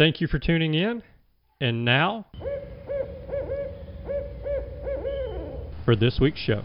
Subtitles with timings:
[0.00, 1.02] Thank you for tuning in.
[1.60, 2.24] And now,
[5.84, 6.62] for this week's show.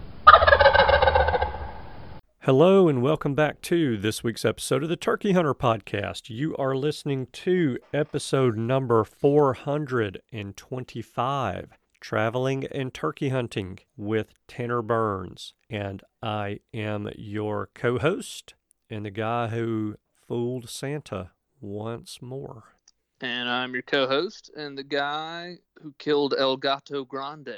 [2.43, 6.29] Hello, and welcome back to this week's episode of the Turkey Hunter Podcast.
[6.29, 15.53] You are listening to episode number 425 Traveling and Turkey Hunting with Tanner Burns.
[15.69, 18.53] And I am your co host
[18.89, 22.74] and the guy who fooled Santa once more.
[23.25, 27.57] And I'm your co host and the guy who killed El Gato Grande.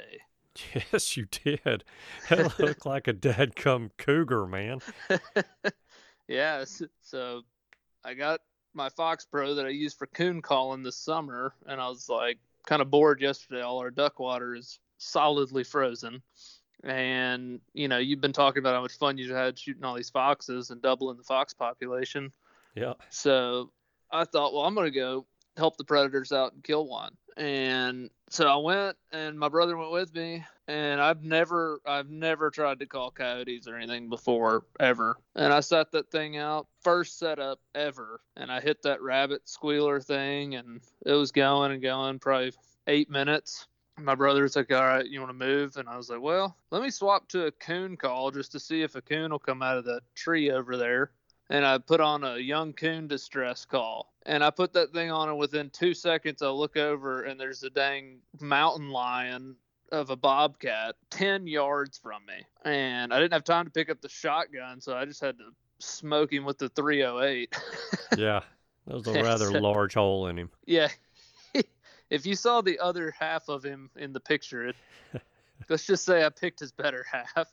[0.74, 1.84] Yes, you did.
[2.30, 4.80] That looked like a dead come cougar, man.
[6.26, 6.82] yes.
[7.00, 7.42] So
[8.04, 8.40] I got
[8.74, 12.38] my Fox Pro that I use for coon calling this summer, and I was like
[12.66, 13.62] kind of bored yesterday.
[13.62, 16.22] All our duck water is solidly frozen.
[16.82, 20.10] And, you know, you've been talking about how much fun you had shooting all these
[20.10, 22.32] foxes and doubling the fox population.
[22.74, 22.94] Yeah.
[23.10, 23.70] So
[24.10, 25.24] I thought, well, I'm going to go
[25.58, 27.16] help the predators out and kill one.
[27.36, 30.44] And so I went, and my brother went with me.
[30.66, 35.16] And I've never, I've never tried to call coyotes or anything before ever.
[35.34, 40.00] And I set that thing out, first setup ever, and I hit that rabbit squealer
[40.00, 42.52] thing, and it was going and going, probably
[42.86, 43.66] eight minutes.
[43.96, 46.82] My brother's like, "All right, you want to move?" And I was like, "Well, let
[46.82, 49.78] me swap to a coon call just to see if a coon will come out
[49.78, 51.10] of that tree over there."
[51.50, 54.12] And I put on a young coon distress call.
[54.26, 57.62] And I put that thing on, and within two seconds, I look over, and there's
[57.62, 59.56] a dang mountain lion
[59.90, 62.44] of a bobcat 10 yards from me.
[62.64, 65.44] And I didn't have time to pick up the shotgun, so I just had to
[65.78, 67.54] smoke him with the 308.
[68.16, 68.40] Yeah.
[68.86, 70.50] That was a rather so- large hole in him.
[70.66, 70.88] yeah.
[72.10, 74.76] if you saw the other half of him in the picture, it,
[75.68, 77.52] let's just say I picked his better half.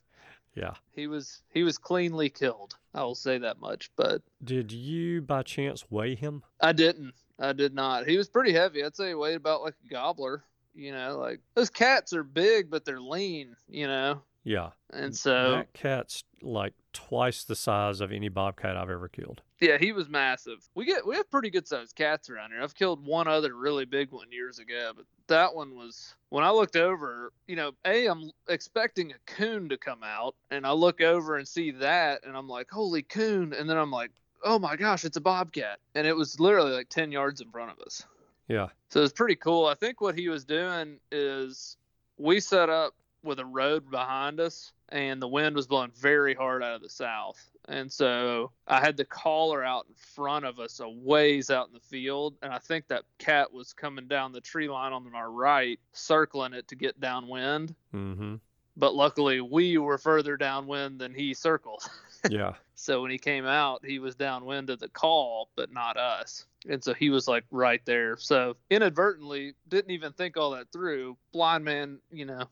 [0.56, 0.74] Yeah.
[0.94, 2.76] He was he was cleanly killed.
[2.94, 6.44] I will say that much, but Did you by chance weigh him?
[6.62, 7.14] I didn't.
[7.38, 8.08] I did not.
[8.08, 8.84] He was pretty heavy.
[8.84, 10.44] I'd say he weighed about like a gobbler.
[10.74, 13.56] You know, like those cats are big, but they're lean.
[13.68, 14.70] You know, Yeah.
[14.94, 19.42] and so that cat's like twice the size of any bobcat I've ever killed.
[19.60, 20.60] yeah, he was massive.
[20.76, 22.62] We get we have pretty good sized cats around here.
[22.62, 26.52] I've killed one other really big one years ago, but that one was when I
[26.52, 27.34] looked over.
[27.48, 31.48] You know, a I'm expecting a coon to come out, and I look over and
[31.48, 33.52] see that, and I'm like, holy coon!
[33.54, 34.12] And then I'm like,
[34.44, 37.72] "Oh my gosh, it's a bobcat!" And it was literally like ten yards in front
[37.72, 38.06] of us.
[38.48, 38.68] Yeah.
[38.90, 39.66] So it's pretty cool.
[39.66, 41.78] I think what he was doing is
[42.20, 42.94] we set up
[43.26, 46.90] with a road behind us, and the wind was blowing very hard out of the
[46.90, 47.50] south.
[47.68, 51.74] And so I had the caller out in front of us, a ways out in
[51.74, 52.36] the field.
[52.42, 56.54] And I think that cat was coming down the tree line on our right, circling
[56.54, 57.74] it to get downwind.
[57.94, 58.36] Mm-hmm.
[58.78, 61.84] But luckily, we were further downwind than he circled.
[62.32, 62.54] Yeah.
[62.74, 66.48] So when he came out, he was downwind of the call, but not us.
[66.68, 68.18] And so he was like right there.
[68.18, 71.18] So inadvertently, didn't even think all that through.
[71.32, 72.46] Blind man, you know,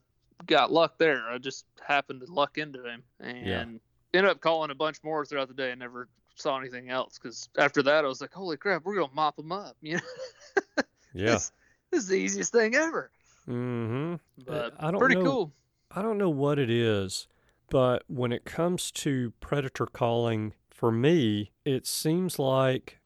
[0.46, 1.28] got luck there.
[1.30, 3.66] I just happened to luck into him and Yeah.
[4.14, 7.18] ended up calling a bunch more throughout the day and never saw anything else.
[7.18, 9.76] Because after that, I was like, holy crap, we're going to mop them up.
[9.82, 10.02] You know,
[11.14, 11.32] Yeah.
[11.32, 11.52] this,
[11.92, 13.12] this is the easiest thing ever.
[13.48, 14.16] Mm-hmm.
[14.48, 15.24] But I don't pretty know.
[15.24, 15.54] cool.
[15.92, 17.28] I don't know what it is,
[17.70, 23.00] but when it comes to predator calling, for me, it seems like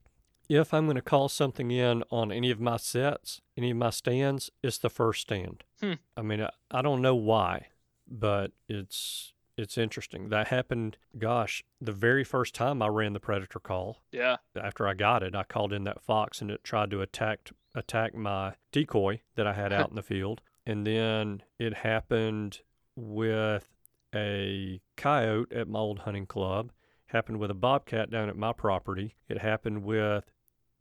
[0.50, 3.90] if I'm going to call something in on any of my sets, any of my
[3.90, 5.64] stands, it's the first stand.
[5.82, 5.94] Hmm.
[6.16, 7.68] I mean, I, I don't know why,
[8.08, 10.30] but it's it's interesting.
[10.30, 13.98] That happened, gosh, the very first time I ran the predator call.
[14.12, 14.38] Yeah.
[14.56, 18.16] After I got it, I called in that fox and it tried to attack attack
[18.16, 20.42] my decoy that I had out in the field.
[20.66, 22.60] And then it happened
[22.96, 23.68] with
[24.14, 26.72] a coyote at my old hunting club,
[27.08, 29.16] happened with a bobcat down at my property.
[29.28, 30.26] It happened with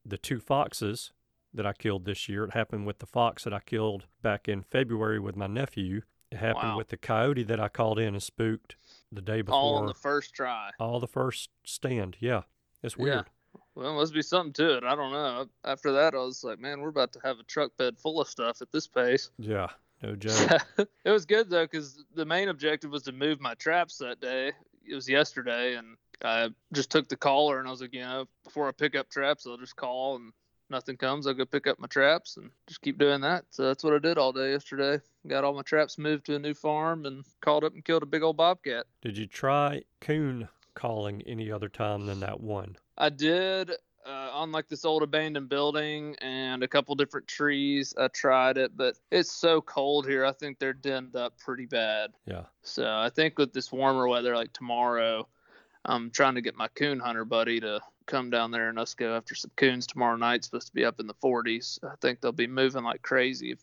[0.08, 1.12] the two foxes
[1.54, 2.44] that I killed this year.
[2.44, 6.02] It happened with the fox that I killed back in February with my nephew.
[6.30, 6.76] It happened Wow.
[6.78, 8.76] with the coyote that I called in and spooked
[9.12, 9.58] the day before.
[9.58, 10.70] All on the first try.
[10.80, 12.16] all the first stand.
[12.20, 12.42] Yeah.
[12.82, 13.26] It's weird.
[13.54, 13.60] Yeah.
[13.74, 14.84] Well, must be something to it.
[14.84, 15.46] I don't know.
[15.64, 18.28] After that, I was like, man, we're about to have a truck bed full of
[18.28, 19.30] stuff at this pace.
[19.38, 19.68] Yeah.
[20.02, 20.62] No joke.
[21.04, 24.52] it was good though, because the main objective was to move my traps that day.
[24.88, 28.26] It was yesterday, and I just took the caller, and I was like, you know,
[28.44, 30.32] before I pick up traps, I'll just call, and
[30.70, 33.44] nothing comes, I'll go pick up my traps, and just keep doing that.
[33.50, 35.02] So that's what I did all day yesterday.
[35.26, 38.06] Got all my traps moved to a new farm, and called up and killed a
[38.06, 38.86] big old bobcat.
[39.02, 42.76] Did you try coon calling any other time than that one?
[42.98, 43.72] I did
[44.06, 47.92] uh, on like this old abandoned building and a couple different trees.
[47.98, 50.24] I tried it, but it's so cold here.
[50.24, 52.12] I think they're denned up pretty bad.
[52.24, 52.44] Yeah.
[52.62, 55.26] So I think with this warmer weather, like tomorrow,
[55.86, 59.16] I'm trying to get my coon hunter buddy to come down there and us go
[59.16, 60.36] after some coons tomorrow night.
[60.36, 61.78] It's supposed to be up in the 40s.
[61.84, 63.60] I think they'll be moving like crazy if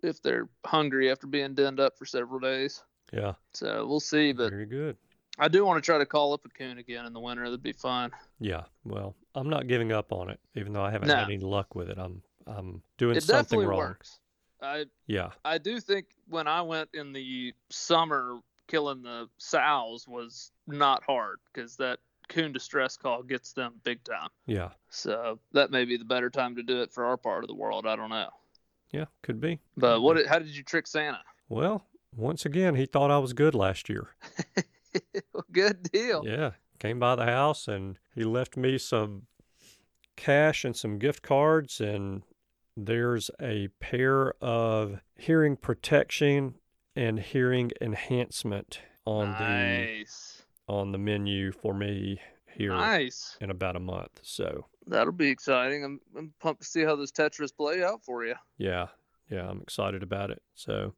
[0.00, 2.84] if they're hungry after being denned up for several days.
[3.12, 3.32] Yeah.
[3.52, 4.96] So we'll see, but Very good.
[5.40, 7.44] I do want to try to call up a coon again in the winter.
[7.44, 8.12] That'd be fun.
[8.38, 8.64] Yeah.
[8.84, 11.16] Well, I'm not giving up on it, even though I haven't No.
[11.16, 11.98] had any luck with it.
[11.98, 13.78] I'm I'm doing it something definitely wrong.
[13.78, 14.20] works.
[14.62, 15.30] I Yeah.
[15.44, 21.38] I do think when I went in the summer, killing the sows was not hard
[21.52, 21.98] because that
[22.28, 24.28] coon distress call gets them big time.
[24.46, 24.70] Yeah.
[24.90, 27.54] So that may be the better time to do it for our part of the
[27.54, 27.86] world.
[27.86, 28.30] I don't know.
[28.92, 29.06] Yeah.
[29.22, 29.58] Could be.
[29.76, 30.24] But what?
[30.26, 31.20] How did you trick Santa?
[31.48, 31.84] Well,
[32.14, 34.08] once again, he thought I was good last year.
[35.52, 36.22] Good deal.
[36.26, 36.52] Yeah.
[36.78, 39.22] Came by the house and he left me some
[40.16, 42.22] cash and some gift cards and
[42.76, 46.54] there's a pair of hearing protection
[46.98, 50.42] and hearing enhancement on nice.
[50.66, 52.20] the on the menu for me
[52.54, 53.36] here Nice.
[53.40, 54.20] in about a month.
[54.22, 55.84] So That'll be exciting.
[55.84, 58.34] I'm, I'm pumped to see how those Tetras play out for you.
[58.58, 58.86] yeah,
[59.30, 60.42] yeah, I'm excited about it.
[60.54, 60.94] So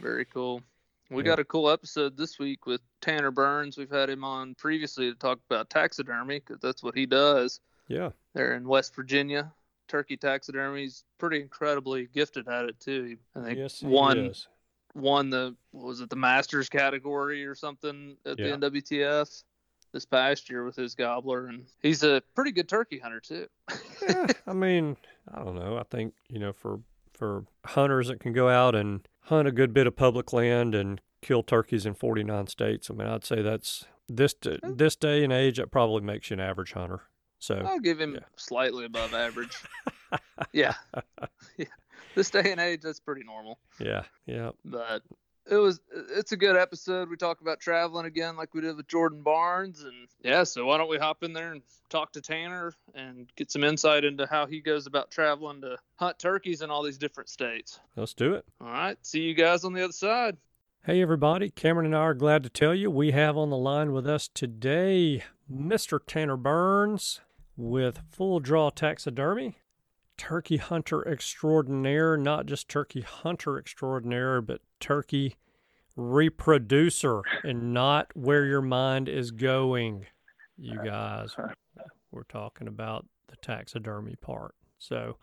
[0.00, 0.62] Very cool.
[1.10, 1.28] We Yeah.
[1.30, 3.76] got a cool episode this week with Tanner Burns.
[3.78, 7.60] We've had him on previously to talk about taxidermy because that's what he does.
[7.88, 9.52] yeah, They're in West Virginia.
[9.86, 10.82] Turkey taxidermy.
[10.82, 13.16] He's pretty incredibly gifted at it too.
[13.36, 13.86] I think yes, he
[14.96, 18.56] won the what was it the Masters category or something at Yeah.
[18.56, 19.42] the NWTF
[19.92, 23.46] this past year with his gobbler, and he's a pretty good turkey hunter too.
[24.02, 24.96] yeah, I mean,
[25.32, 25.76] I don't know.
[25.78, 26.80] I think you know for
[27.12, 31.00] for hunters that can go out and hunt a good bit of public land and
[31.22, 32.90] kill turkeys in 49 states.
[32.90, 36.40] I mean, I'd say that's this this day and age that probably makes you an
[36.40, 37.02] average hunter.
[37.38, 38.20] So I'll give him yeah.
[38.36, 39.56] slightly above average.
[40.52, 40.74] yeah.
[41.56, 41.66] yeah.
[42.14, 43.58] This day and age, that's pretty normal.
[43.78, 45.02] yeah, yeah, but
[45.50, 48.88] it was it's a good episode we talk about traveling again like we did with
[48.88, 52.72] jordan barnes and yeah so why don't we hop in there and talk to tanner
[52.94, 56.82] and get some insight into how he goes about traveling to hunt turkeys in all
[56.82, 58.44] these different states let's do it.
[58.60, 60.36] all right see you guys on the other side
[60.86, 61.50] Hey, everybody.
[61.50, 64.28] Cameron and I are glad to tell you we have on the line with us
[64.28, 65.98] today Mr.
[66.06, 67.22] Tanner Burns
[67.56, 69.58] with Full Draw Taxidermy,
[70.16, 75.34] turkey hunter extraordinaire, not just turkey hunter extraordinaire, but turkey
[75.96, 80.06] reproducer, and not where your mind is going,
[80.56, 81.34] you guys.
[82.12, 84.54] We're talking about the taxidermy part.
[84.78, 85.16] So,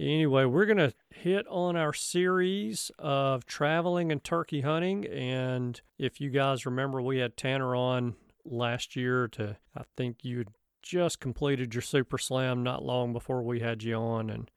[0.00, 5.06] anyway, we're going to hit on our series of traveling and turkey hunting.
[5.06, 8.14] And if you guys remember, we had Tanner on
[8.44, 10.48] last year to, I think you had
[10.82, 14.30] just completed your Super Slam not long before we had you on.
[14.30, 14.50] And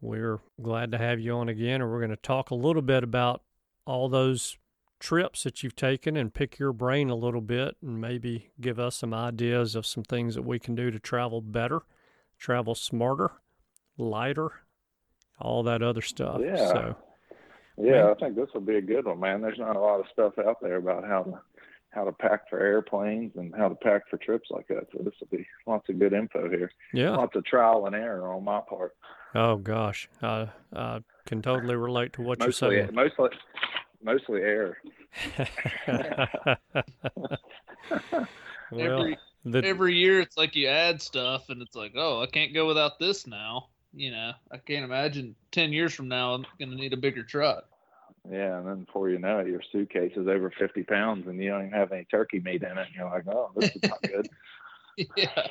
[0.00, 1.80] we're glad to have you on again.
[1.80, 3.42] And we're going to talk a little bit about
[3.86, 4.58] all those
[4.98, 8.96] trips that you've taken and pick your brain a little bit and maybe give us
[8.96, 11.80] some ideas of some things that we can do to travel better,
[12.38, 13.32] travel smarter,
[13.98, 14.65] lighter,
[15.38, 16.40] all that other stuff.
[16.42, 16.68] Yeah.
[16.68, 16.96] So,
[17.78, 18.06] Yeah, Man.
[18.10, 19.40] I think this will be a good one, man.
[19.40, 21.40] There's not a lot of stuff out there about how to
[21.96, 24.86] how to pack for airplanes and how to pack for trips like that.
[24.92, 26.70] So this will be lots of good info here.
[26.92, 27.16] yeah.
[27.16, 28.94] Lots of trial and error on my part.
[29.34, 30.08] Oh, gosh.
[30.22, 32.94] I, I can totally relate to what mostly, you're saying.
[32.94, 33.30] mostly,
[34.02, 34.76] mostly error.
[38.70, 42.26] well, every the, every year it's like you add stuff and it's like, oh, I
[42.26, 43.68] can't go without this now.
[43.96, 47.64] You know, I can't imagine ten years from now I'm gonna need a bigger truck.
[48.30, 51.50] Yeah, and then before you know it, your suitcase is over 50 pounds, and you
[51.50, 52.86] don't even have any turkey meat in it.
[52.86, 54.28] And you're like, oh, this is not good.
[55.16, 55.46] yeah.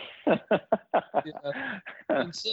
[2.10, 2.50] And so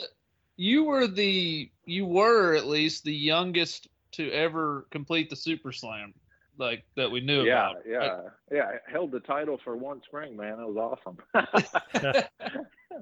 [0.57, 6.15] you were the you were at least the youngest to ever complete the super slam,
[6.59, 7.83] like that we knew yeah, about.
[7.87, 8.21] yeah,
[8.51, 8.65] yeah.
[8.65, 10.61] I held the title for one spring, man.
[10.61, 11.19] It was awesome.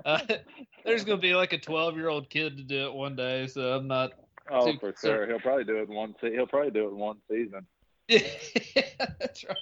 [0.04, 0.20] Uh,
[0.84, 3.72] there's gonna be like a 12 year old kid to do it one day, so
[3.72, 4.12] I'm not.
[4.50, 5.26] oh, for sure.
[5.26, 6.14] He'll probably do it in one.
[6.20, 7.66] Se- he'll probably do it in one season.
[8.08, 9.56] That's right.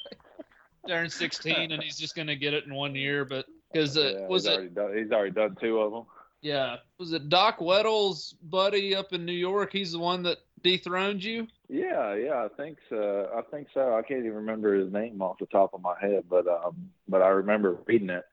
[0.87, 4.27] Turn 16 and he's just gonna get it in one year, but because uh, yeah,
[4.27, 6.05] was he's it Already done, he's already done two of them.
[6.41, 9.71] yeah was it Doc Weddle's buddy up in New York?
[9.73, 11.47] He's the one that dethroned you.
[11.69, 13.29] Yeah, yeah, I think so.
[13.37, 13.95] I think so.
[13.95, 17.23] I can't even remember his name off the top of my head, but um, but
[17.23, 18.25] I remember reading it.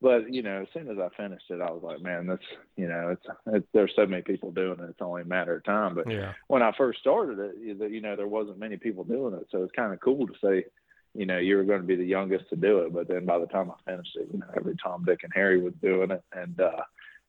[0.00, 2.42] But you know, as soon as I finished it, I was like, man, that's
[2.76, 4.90] you know, it's, it's there's so many people doing it.
[4.90, 5.96] It's only a matter of time.
[5.96, 6.32] But yeah.
[6.46, 7.54] when I first started it,
[7.90, 10.66] you know, there wasn't many people doing it, so it's kind of cool to say,
[11.14, 12.92] you know, you were going to be the youngest to do it.
[12.92, 15.60] But then by the time I finished it, you know, every Tom, Dick, and Harry
[15.60, 16.82] was doing it, and uh,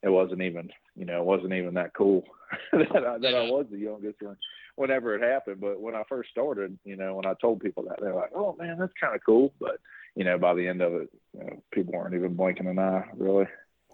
[0.04, 2.22] it wasn't even, you know, it wasn't even that cool
[2.72, 4.36] that I, that I was the youngest one
[4.76, 5.60] whenever it happened.
[5.60, 8.56] But when I first started, you know, when I told people that, they're like, "Oh
[8.58, 9.78] man, that's kind of cool." But
[10.14, 13.04] you know, by the end of it, you know, people weren't even blinking an eye,
[13.14, 13.46] really.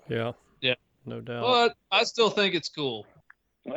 [0.08, 0.32] Yeah.
[0.60, 0.74] Yeah.
[1.04, 1.42] No doubt.
[1.42, 3.06] But I still think it's cool.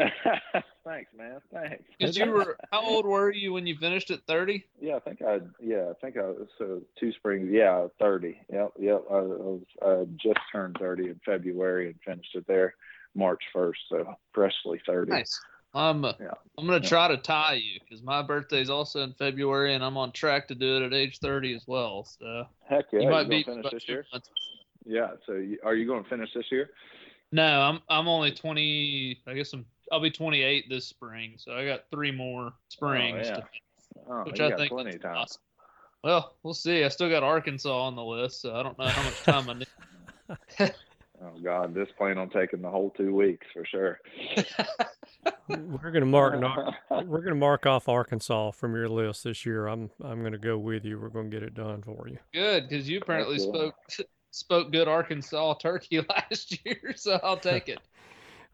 [0.86, 1.39] Thanks, man.
[1.53, 1.84] Thanks.
[1.98, 4.65] Because you were how old were you when you finished at 30?
[4.79, 5.39] Yeah, I think I.
[5.60, 6.31] Yeah, I think I.
[6.58, 7.50] So two springs.
[7.51, 8.39] Yeah, thirty.
[8.51, 9.03] Yep, yep.
[9.10, 9.62] I, I was.
[9.81, 12.75] I just turned thirty in February and finished it there
[13.15, 13.79] March first.
[13.89, 15.12] So freshly thirty.
[15.12, 15.39] Nice.
[15.74, 16.34] I'm Yeah.
[16.58, 20.12] I'm gonna try to tie you because my birthday's also in February and I'm on
[20.12, 22.04] track to do it at age 30 as well.
[22.06, 23.02] So Heck yeah!
[23.02, 24.06] you might be finish this year.
[24.12, 24.30] months.
[24.86, 25.12] Yeah.
[25.26, 26.72] So you, are you going to finish this year?
[27.32, 29.22] No, I'm I'm only 20.
[29.28, 31.34] I guess I'm I'll be 28 this spring.
[31.38, 33.36] So I got three more springs, oh, yeah.
[33.36, 33.44] to,
[34.10, 35.18] Oh, which I think plenty of time.
[35.18, 35.42] awesome.
[36.04, 36.84] Well, we'll see.
[36.84, 39.54] I still got Arkansas on the list, so I don't know how much time I
[39.54, 40.74] need.
[41.22, 44.00] Oh God, this plan on taking the whole two weeks for sure.
[45.48, 46.36] We're gonna mark
[47.06, 49.68] we're gonna mark off Arkansas from your list this year.
[49.68, 51.00] I'm I'm gonna go with you.
[51.00, 52.18] We're gonna get it done for you.
[52.34, 53.54] Good, because you apparently That's cool.
[53.56, 57.80] spoke spoke good Arkansas turkey last year, so I'll take it.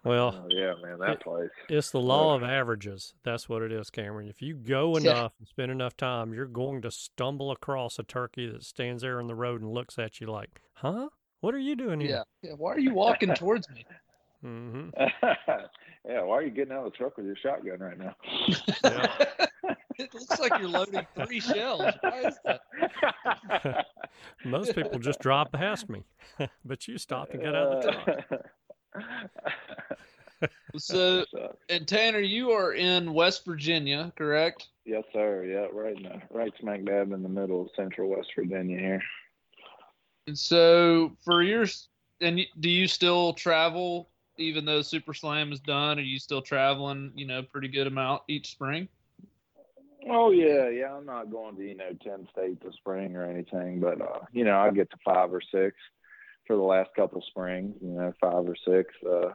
[0.05, 1.50] Well, Oh yeah, man, that place.
[1.67, 3.15] it's the law of averages.
[3.24, 4.29] That's what it is, Cameron.
[4.29, 8.48] If you go enough and spend enough time, you're going to stumble across a turkey
[8.51, 11.10] that stands there on the road and looks at you like, "Huh?
[11.41, 12.07] What are you doing Yeah.
[12.07, 12.51] here?" yeah.
[12.53, 13.84] Why are you walking towards me?
[14.45, 14.89] Hmm
[16.07, 18.15] yeah, why are you getting out of the truck with your shotgun right now?
[19.97, 21.91] it looks like you're loading three shells.
[22.01, 23.85] Why is that?
[24.45, 26.03] Most people just drive past me,
[26.63, 27.91] but you stop and get out of the
[28.93, 29.15] truck.
[30.77, 31.25] So,
[31.69, 34.67] and Tanner, you are in West Virginia, correct?
[34.85, 35.43] yes, sir.
[35.45, 39.01] Yeah, right in the, right smack dab in the middle of central West Virginia here.
[40.27, 41.65] And so, for your,
[42.21, 45.99] and do you still travel even though Super Slam is done?
[45.99, 47.11] Are you still traveling?
[47.15, 48.87] You know, pretty good amount each spring.
[50.09, 50.93] Oh yeah, yeah.
[50.95, 54.43] I'm not going to you know ten states a spring or anything, but uh, you
[54.43, 55.75] know I get to five or six
[56.45, 57.75] for the last couple springs.
[57.81, 59.29] You know, five or six uh,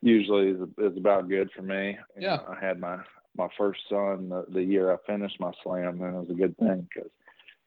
[0.00, 1.98] usually is is about good for me.
[2.16, 2.36] You Yeah.
[2.36, 2.98] know, I had my
[3.36, 6.56] my first son the, the year I finished my slam, and it was a good
[6.58, 7.10] thing because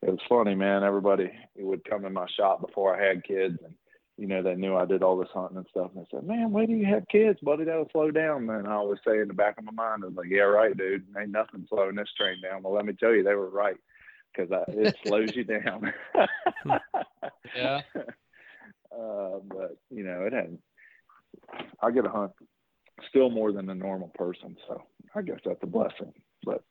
[0.01, 0.84] it was funny, man.
[0.84, 3.74] Everybody would come in my shop before I had kids, and
[4.17, 6.51] you know they knew I did all this hunting and stuff, and they said, "Man,
[6.51, 7.63] wait till you have kids, buddy.
[7.63, 10.15] That'll slow down." And I always say in the back of my mind, I was
[10.15, 11.05] like, "Yeah, right, dude.
[11.19, 13.77] Ain't nothing slowing this train down." Well, let me tell you, they were right
[14.36, 15.93] because it slows you down.
[17.55, 17.81] Yeah.
[18.91, 20.57] Uh, but you know, it had.
[21.81, 22.31] I get a hunt
[23.10, 26.13] still more than a normal person, so I guess that's a blessing.
[26.45, 26.63] But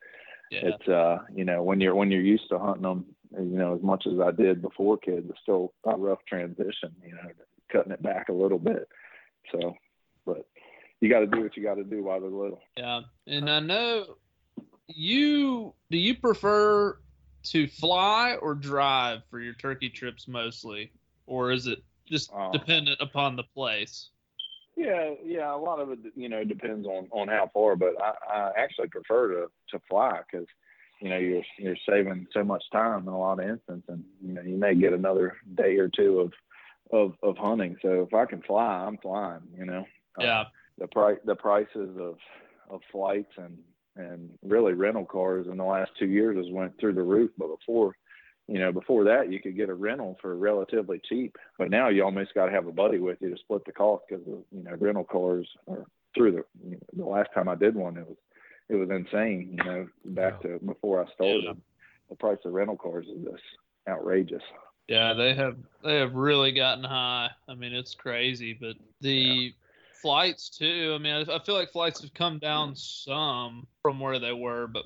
[0.51, 0.69] Yeah.
[0.69, 3.83] it's uh, you know, when you're when you're used to hunting them, you know, as
[3.83, 6.95] much as I did before kids, it's still a rough transition.
[7.05, 7.31] You know,
[7.73, 8.89] cutting it back a little bit.
[9.53, 9.75] So,
[10.27, 10.47] but
[11.01, 12.63] you got to do what you got to do while they're little.
[12.77, 14.17] Yeah, and I know
[14.89, 15.75] you.
[15.91, 16.99] Do you prefer
[17.45, 20.93] to fly or drive for your turkey trips mostly,
[21.27, 22.53] or is it just Oh.
[22.53, 24.11] dependent upon the place?
[24.77, 25.55] Yeah, yeah.
[25.55, 27.77] A lot of it, you know, depends on on how far.
[27.77, 30.47] But I, I actually prefer to to fly because,
[31.01, 34.35] you know, you're you're saving so much time in a lot of instances, and you
[34.35, 36.33] know, you may get another day or two of
[36.93, 37.77] of of hunting.
[37.83, 39.43] So if I can fly, I'm flying.
[39.57, 39.87] You know.
[40.19, 40.45] Uh, Yeah,
[40.79, 42.17] the price the prices of
[42.71, 43.59] of flights and
[43.97, 47.31] and really rental cars in the last two years has went through the roof.
[47.39, 47.95] But before,
[48.49, 51.37] you know, before that, you could get a rental for relatively cheap.
[51.59, 54.05] But now you almost got to have a buddy with you to split the cost
[54.09, 55.85] because you know rental cars are
[56.15, 56.45] through the.
[56.65, 58.17] You know, the last time I did one, it was
[58.69, 59.57] it was insane.
[59.59, 61.53] You know, back to before I started, Yeah.
[62.11, 63.43] the price of rental cars is just
[63.89, 64.43] outrageous.
[64.89, 67.31] yeah, they have they have really gotten high.
[67.49, 69.55] I mean, it's crazy, but the
[70.03, 70.93] flights too.
[70.95, 74.67] I mean, I, I feel like flights have come down some from where they were,
[74.67, 74.85] but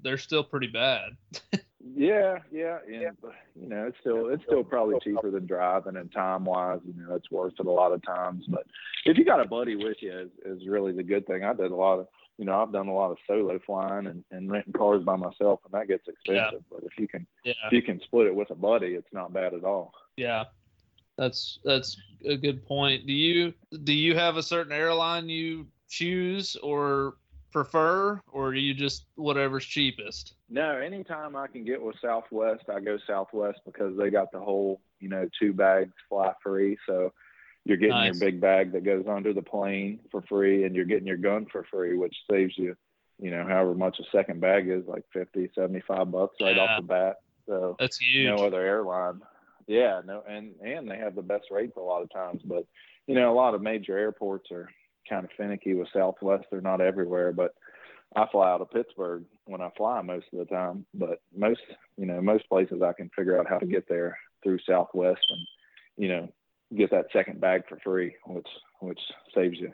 [0.00, 1.10] they're still pretty bad.
[1.96, 2.78] Yeah, yeah,
[3.22, 6.92] but, you know, it's still it's still probably cheaper than driving and time wise, you
[7.02, 8.44] know, it's worth it a lot of times.
[8.48, 8.64] But
[9.06, 11.42] if you got a buddy with you is, is really the good thing.
[11.42, 12.06] I did a lot of
[12.40, 15.60] you know, I've done a lot of solo flying and, and renting cars by myself
[15.66, 16.64] and that gets expensive.
[16.70, 17.52] But if you can Yeah.
[17.66, 19.92] if you can split it with a buddy, it's not bad at all.
[20.16, 20.44] Yeah,
[21.18, 23.06] that's that's a good point.
[23.06, 23.52] Do you
[23.84, 27.16] do you have a certain airline you choose or
[27.52, 30.32] prefer, or you just whatever's cheapest?
[30.48, 34.80] No, anytime I can get with Southwest, I go Southwest because they got the whole,
[34.98, 36.78] you know, two bags fly free.
[36.86, 37.12] So
[37.64, 38.14] you're getting Nice.
[38.20, 41.46] your big bag that goes under the plane for free and you're getting your gun
[41.52, 42.74] for free, which saves you,
[43.18, 46.62] you know, however much a second bag is, like 50, 75 bucks right Yeah.
[46.62, 47.16] off the bat.
[47.46, 48.26] So That's huge.
[48.26, 49.20] no other airline.
[49.66, 52.42] Yeah, no, and and they have the best rates a lot of times.
[52.44, 52.64] But
[53.06, 54.68] you know, a lot of major airports are
[55.08, 56.44] kind of finicky with Southwest.
[56.50, 57.54] They're not everywhere, but
[58.16, 60.86] I fly out of Pittsburgh when I fly most of the time.
[60.94, 61.60] But most,
[61.96, 65.46] you know, most places I can figure out how to get there through Southwest, and
[65.96, 66.28] you know,
[66.76, 68.48] get that second bag for free, which
[68.80, 69.00] which
[69.34, 69.72] saves you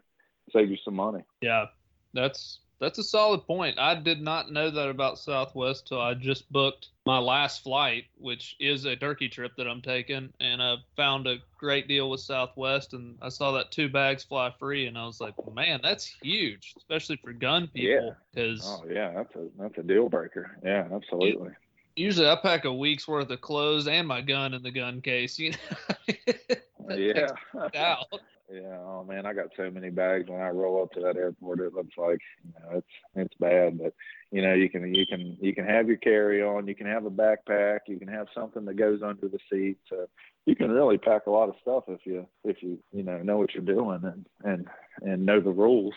[0.53, 1.23] saves you some money.
[1.41, 1.67] Yeah,
[2.15, 3.79] that's that's a solid point.
[3.79, 8.55] I did not know that about Southwest till I just booked my last flight, which
[8.61, 12.93] is a turkey trip that I'm taking, and I found a great deal with Southwest,
[12.93, 16.75] and I saw that two bags fly free, and I was like, man, that's huge,
[16.77, 20.59] especially for gun people, because Oh yeah, that's a that's a deal breaker.
[20.63, 21.51] Yeah, absolutely.
[21.95, 25.39] usually I pack a week's worth of clothes and my gun in the gun case,
[25.39, 26.15] you know.
[26.89, 27.61] That yeah.
[27.81, 28.07] out.
[28.53, 31.59] Yeah, oh man, I got so many bags when I roll up to that airport.
[31.59, 33.93] It looks like you know it's it's bad, but
[34.31, 37.07] you know you can you can you can have your carry on, you can have
[37.07, 39.79] a backpack, you can have something that goes under the seat.
[39.89, 40.07] So
[40.45, 43.37] you can really pack a lot of stuff if you if you you know know
[43.37, 44.69] what you're doing and and
[45.03, 45.95] and know the rules.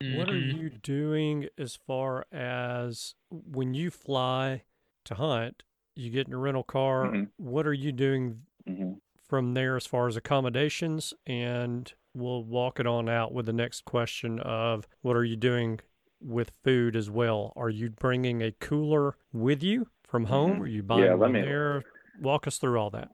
[0.00, 0.58] What are Mhm.
[0.62, 4.64] you doing as far as when you fly
[5.04, 5.62] to hunt?
[5.94, 7.10] You get in a rental car.
[7.10, 7.28] Mhm.
[7.36, 8.94] What are you doing hmm
[9.34, 11.12] from there as far as accommodations?
[11.26, 15.80] And we'll walk it on out with the next question of what are you doing
[16.20, 17.52] with food as well?
[17.56, 20.58] Are you bringing a cooler with you from home?
[20.58, 20.60] Mhm.
[20.60, 21.82] Are you buying Yeah, let me- there?
[22.20, 23.10] Walk us through all that.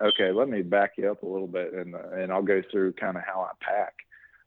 [0.00, 3.16] Okay, let me back you up a little bit, and and I'll go through kind
[3.18, 3.94] of how I pack.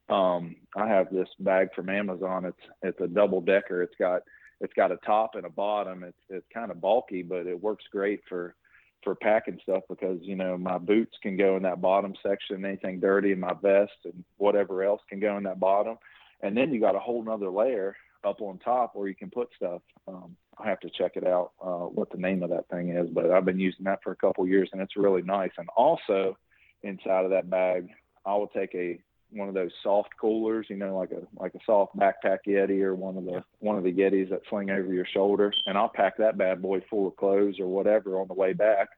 [0.10, 2.46] Um, I have this bag from Amazon.
[2.46, 3.84] It's it's a double decker.
[3.84, 4.24] It's got
[4.60, 6.04] it's got a top and a bottom.
[6.04, 8.56] It's it's kind of bulky, but it works great for
[9.04, 12.66] for packing stuff because you know my boots can go in that bottom section.
[12.66, 15.98] Anything dirty in my vest and whatever else can go in that bottom.
[16.42, 19.50] And then you got a whole nother layer up on top where you can put
[19.56, 19.82] stuff.
[20.08, 23.10] Um, I have to check it out uh, what the name of that thing is,
[23.10, 25.52] but I've been using that for a couple years and it's really nice.
[25.58, 26.38] And also
[26.84, 27.90] inside of that bag,
[28.26, 29.00] I will take a
[29.32, 32.96] one of those soft coolers, you know, like a like a soft backpack Yeti or
[32.96, 36.18] one of the one of the Yetis that sling over your shoulder, and I'll pack
[36.18, 38.90] that bad boy full of clothes or whatever on the way back,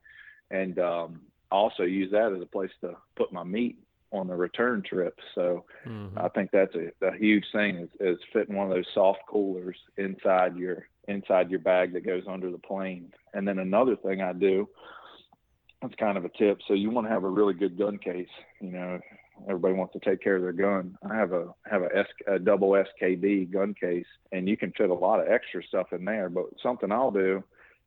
[0.50, 3.78] and um, also use that as a place to put my meat
[4.12, 5.18] on the return trip.
[5.36, 6.18] So Mhm.
[6.18, 9.78] I think that's a, a huge thing is, is fitting one of those soft coolers
[9.98, 13.12] inside your inside your bag that goes under the plane.
[13.34, 14.70] And then another thing I do,
[15.82, 16.60] that's kind of a tip.
[16.68, 18.30] So you want to have a really good gun case.
[18.60, 19.00] You know,
[19.48, 20.98] everybody wants to take care of their gun.
[21.10, 24.90] I have a have a, S, a double SKB gun case, and you can fit
[24.90, 26.30] a lot of extra stuff in there.
[26.30, 27.44] But something I'll do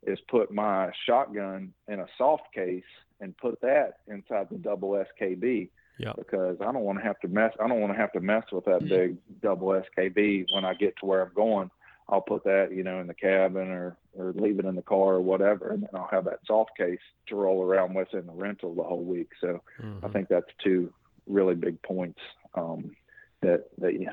[0.07, 2.85] is put my shotgun in a soft case
[3.21, 4.91] and put that inside the double
[5.21, 5.69] SKB.
[5.99, 6.13] Yeah.
[6.17, 7.53] Because I don't want to have to mess.
[7.63, 10.97] I don't want to have to mess with that big double SKB when I get
[10.99, 11.71] to where I'm going.
[12.09, 15.15] I'll put that, you know, in the cabin or or leave it in the car
[15.15, 18.33] or whatever, and then I'll have that soft case to roll around with in the
[18.33, 19.31] rental the whole week.
[19.41, 20.05] So Mhm.
[20.05, 20.93] I think that's two
[21.27, 22.21] really big points
[22.55, 22.95] um,
[23.43, 24.09] that that you,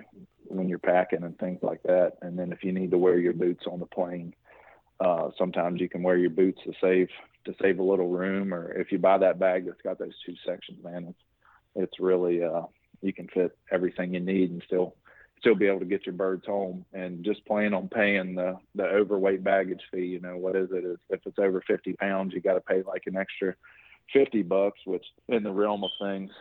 [0.45, 2.13] when you're packing and things like that.
[2.21, 4.33] And then if you need to wear your boots on the plane,
[4.99, 7.09] uh, sometimes you can wear your boots to save
[7.45, 8.53] to save a little room.
[8.53, 11.23] Or if you buy that bag that's got those two sections, man, it's
[11.75, 12.63] it's really uh,
[13.01, 14.95] you can fit everything you need and still
[15.39, 16.85] still be able to get your birds home.
[16.93, 20.05] And just plan on paying the the overweight baggage fee.
[20.05, 20.83] You know what is it?
[20.83, 23.55] Is if it's over 50 pounds, you got to pay like an extra
[24.13, 26.31] 50 bucks, which in the realm of things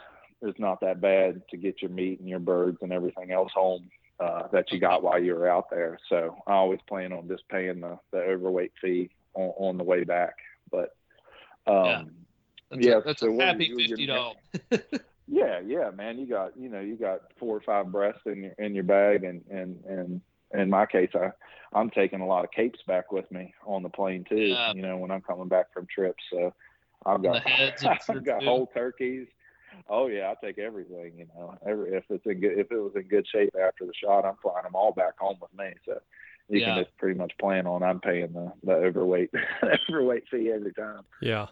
[0.43, 3.89] is not that bad to get your meat and your birds and everything else home
[4.19, 5.99] uh, that you got while you were out there.
[6.09, 10.05] So I always plan on just paying the, the overweight fee on, on the way
[10.05, 10.35] back.
[10.71, 10.95] But
[11.67, 12.03] um, Yeah.
[12.71, 14.37] That's Yeah, a, that's so a happy you do with your fifty dollars.
[15.29, 18.53] yeah, yeah, man, you got you know you got four or five breasts in your
[18.59, 20.21] in your bag, and and and
[20.53, 21.31] in my case, I
[21.73, 24.37] I'm taking a lot of capes back with me on the plane too.
[24.37, 24.73] Yeah.
[24.73, 26.55] You know when I'm coming back from trips, so
[27.05, 28.47] I've got The heads and I've got too.
[28.47, 29.27] whole turkeys.
[29.91, 31.15] Oh yeah, I take everything.
[31.19, 33.93] You know, every if it's in good if it was in good shape after the
[33.95, 35.73] shot, I'm flying them all back home with me.
[35.85, 35.99] So
[36.49, 36.75] you Yeah.
[36.77, 39.31] can just pretty much plan on I'm paying the the overweight
[39.91, 41.03] overweight fee every time.
[41.21, 41.49] Yeah.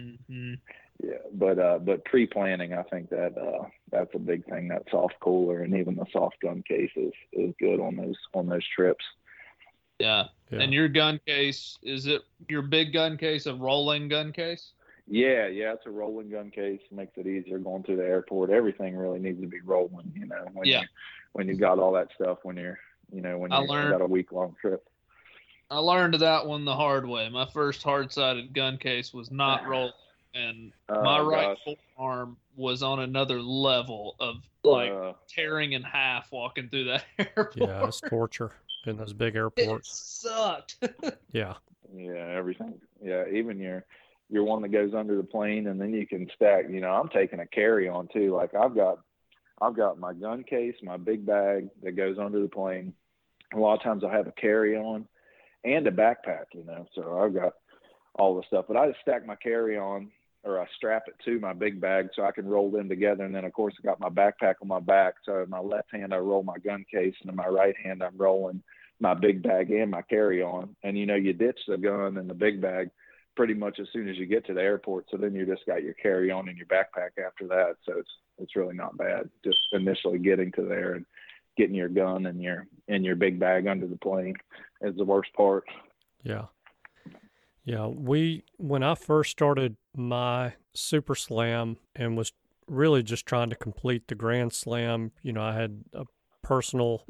[0.00, 0.54] hmm
[1.02, 4.68] Yeah, but uh, but pre-planning, I think that uh, that's a big thing.
[4.68, 8.48] That soft cooler and even the soft gun case is, is good on those on
[8.48, 9.04] those trips.
[10.00, 10.24] Yeah.
[10.50, 10.60] Yeah.
[10.62, 14.72] And your gun case is it your big gun case a rolling gun case?
[15.12, 16.80] Yeah, yeah, it's a rolling gun case.
[16.92, 18.50] Makes it easier going through the airport.
[18.50, 20.12] Everything really needs to be rolling.
[20.14, 20.82] You know, when Yeah.
[20.82, 20.86] you
[21.32, 22.78] when you got all that stuff when you're
[23.12, 24.86] you know when you learned- got a week long trip.
[25.68, 27.28] I learned that one the hard way.
[27.28, 29.92] My first hard sided gun case was not rolling
[30.34, 31.76] and Oh, my right gosh.
[31.96, 37.56] forearm was on another level of like Uh, tearing in half walking through that airport.
[37.56, 37.86] Yeah.
[37.86, 38.52] It's torture
[38.86, 39.58] in those big airports.
[39.58, 40.78] it airports.
[40.78, 41.16] sucked.
[41.32, 41.54] Yeah.
[41.92, 42.80] Yeah, everything.
[43.02, 43.84] Yeah, even your
[44.30, 46.66] your one that goes under the plane, and then you can stack.
[46.70, 48.34] You know, I'm taking a carry on too.
[48.34, 49.00] Like I've got
[49.60, 52.94] I've got my gun case, my big bag that goes under the plane.
[53.54, 55.06] A lot of times I have a carry on
[55.64, 56.46] and a backpack.
[56.54, 57.54] You know, so I've got
[58.14, 58.66] all the stuff.
[58.68, 60.10] But I just stack my carry on
[60.42, 63.24] or I strap it to my big bag so I can roll them together.
[63.24, 65.14] And then of course I got my backpack on my back.
[65.24, 68.02] So in my left hand I roll my gun case, and in my right hand
[68.02, 68.62] I'm rolling
[69.00, 70.76] my big bag and my carry on.
[70.82, 72.90] And you know, you ditch the gun and the big bag
[73.40, 75.06] pretty much as soon as you get to the airport.
[75.10, 77.76] So then you just got your carry on and your backpack after that.
[77.86, 79.30] So it's it's really not bad.
[79.42, 81.06] Just initially getting to there and
[81.56, 84.34] getting your gun and your and your big bag under the plane
[84.82, 85.64] is the worst part.
[86.22, 86.48] Yeah.
[87.64, 92.34] Yeah, we when I first started my Super Slam and was
[92.66, 96.04] really just trying to complete the Grand Slam, you know, I had a
[96.42, 97.06] personal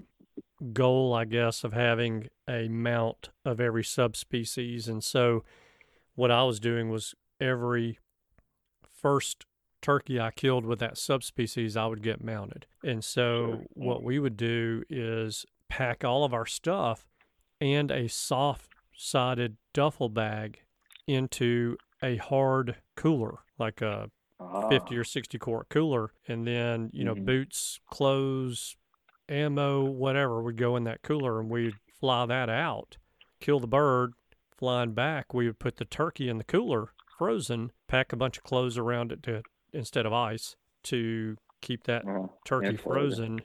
[0.73, 4.87] goal, I guess, of having a mount of every subspecies.
[4.87, 5.43] And so
[6.14, 7.99] what I was doing was every
[8.92, 9.46] first
[9.83, 12.66] turkey I killed with that subspecies, I would get mounted.
[12.85, 17.07] And so what we would do is pack all of our stuff
[17.61, 20.61] and a soft sided duffel bag
[21.07, 24.11] into a hard cooler, like a
[24.42, 26.12] Ah, 50 or 60 quart cooler.
[26.27, 27.27] And then, you know, Mhm.
[27.27, 28.75] boots, clothes,
[29.29, 32.96] ammo, whatever would go in that cooler and we'd fly that out,
[33.40, 34.14] kill the bird,
[34.61, 35.35] flying back.
[35.35, 39.11] We would put the turkey in the cooler, frozen, pack a bunch of clothes around
[39.11, 39.42] it to
[39.73, 42.05] instead of ice to keep that
[42.44, 43.40] turkey frozen,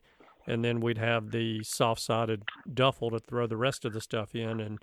[0.45, 4.59] and then we'd have the soft-sided duffel to throw the rest of the stuff in,
[4.59, 4.79] and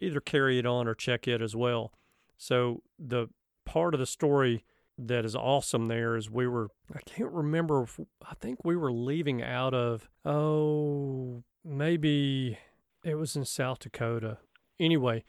[0.00, 1.92] either carry it on or check it as well.
[2.38, 3.28] So the
[3.64, 4.64] part of the story
[4.98, 8.92] that is awesome there is we were I can't remember if, I think we were
[8.92, 12.58] leaving out of oh maybe
[13.04, 14.38] it was in South Dakota.
[14.78, 15.24] Anyway,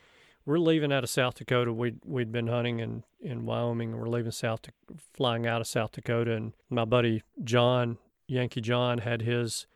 [0.45, 1.73] we're leaving out of South Dakota.
[1.73, 4.61] We'd we'd been hunting in, in Wyoming and we're leaving South
[5.13, 9.67] flying out of South Dakota and my buddy John, Yankee John, had his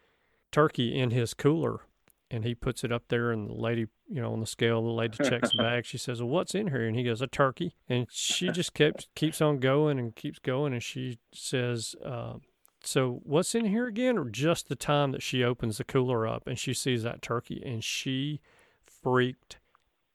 [0.51, 1.81] turkey in his cooler
[2.29, 4.89] and he puts it up there and the lady, you know, on the scale, the
[4.89, 5.85] lady checks the bag.
[5.85, 6.85] She says, Well, what's in here?
[6.85, 7.75] And he goes, A turkey.
[7.87, 12.35] And she just kept keeps on going and keeps going and she says, uh,
[12.83, 14.17] so what's in here again?
[14.17, 17.61] Or just the time that she opens the cooler up and she sees that turkey
[17.65, 18.39] and she
[18.85, 19.57] freaked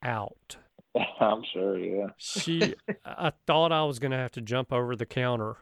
[0.03, 0.57] out.
[1.21, 2.09] I'm sure, yeah.
[2.19, 5.57] She, I thought I was going to have to jump over the counter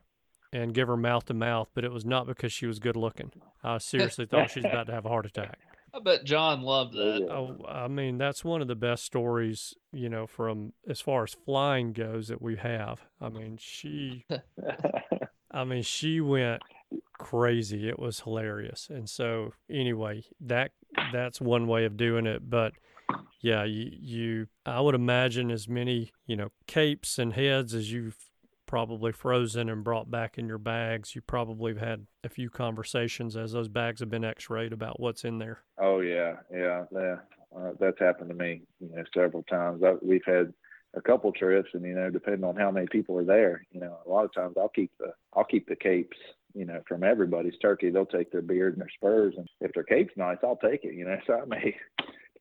[0.53, 3.31] and give her mouth to mouth, but it was not because she was good looking.
[3.63, 5.59] I seriously thought she was about to have a heart attack.
[5.95, 7.29] I bet John loved that.
[7.31, 11.35] Oh, I mean, that's one of the best stories, you know, from as far as
[11.45, 13.01] flying goes that we have.
[13.21, 14.25] I mean, she,
[15.51, 16.63] I mean, she went
[17.19, 17.89] crazy.
[17.89, 18.89] It was hilarious.
[18.89, 20.71] And so, anyway, that
[21.13, 22.49] that's one way of doing it.
[22.49, 22.73] But
[23.41, 28.17] yeah, you, you I would imagine as many, you know, capes and heads as you've
[28.67, 31.15] probably frozen and brought back in your bags.
[31.15, 35.25] You probably have had a few conversations as those bags have been x-rayed about what's
[35.25, 35.63] in there.
[35.79, 37.17] Oh yeah, yeah, yeah.
[37.57, 39.83] Uh, that's happened to me, you know, several times.
[39.83, 40.55] I, we've had
[40.95, 43.99] a couple trips, and you know, depending on how many people are there, you know,
[44.07, 46.17] a lot of times I'll keep the I'll keep the capes,
[46.55, 47.91] you know, from everybody's turkey.
[47.91, 50.95] They'll take their beard and their spurs, and if their cape's nice, I'll take it.
[50.95, 51.77] You know, so I may,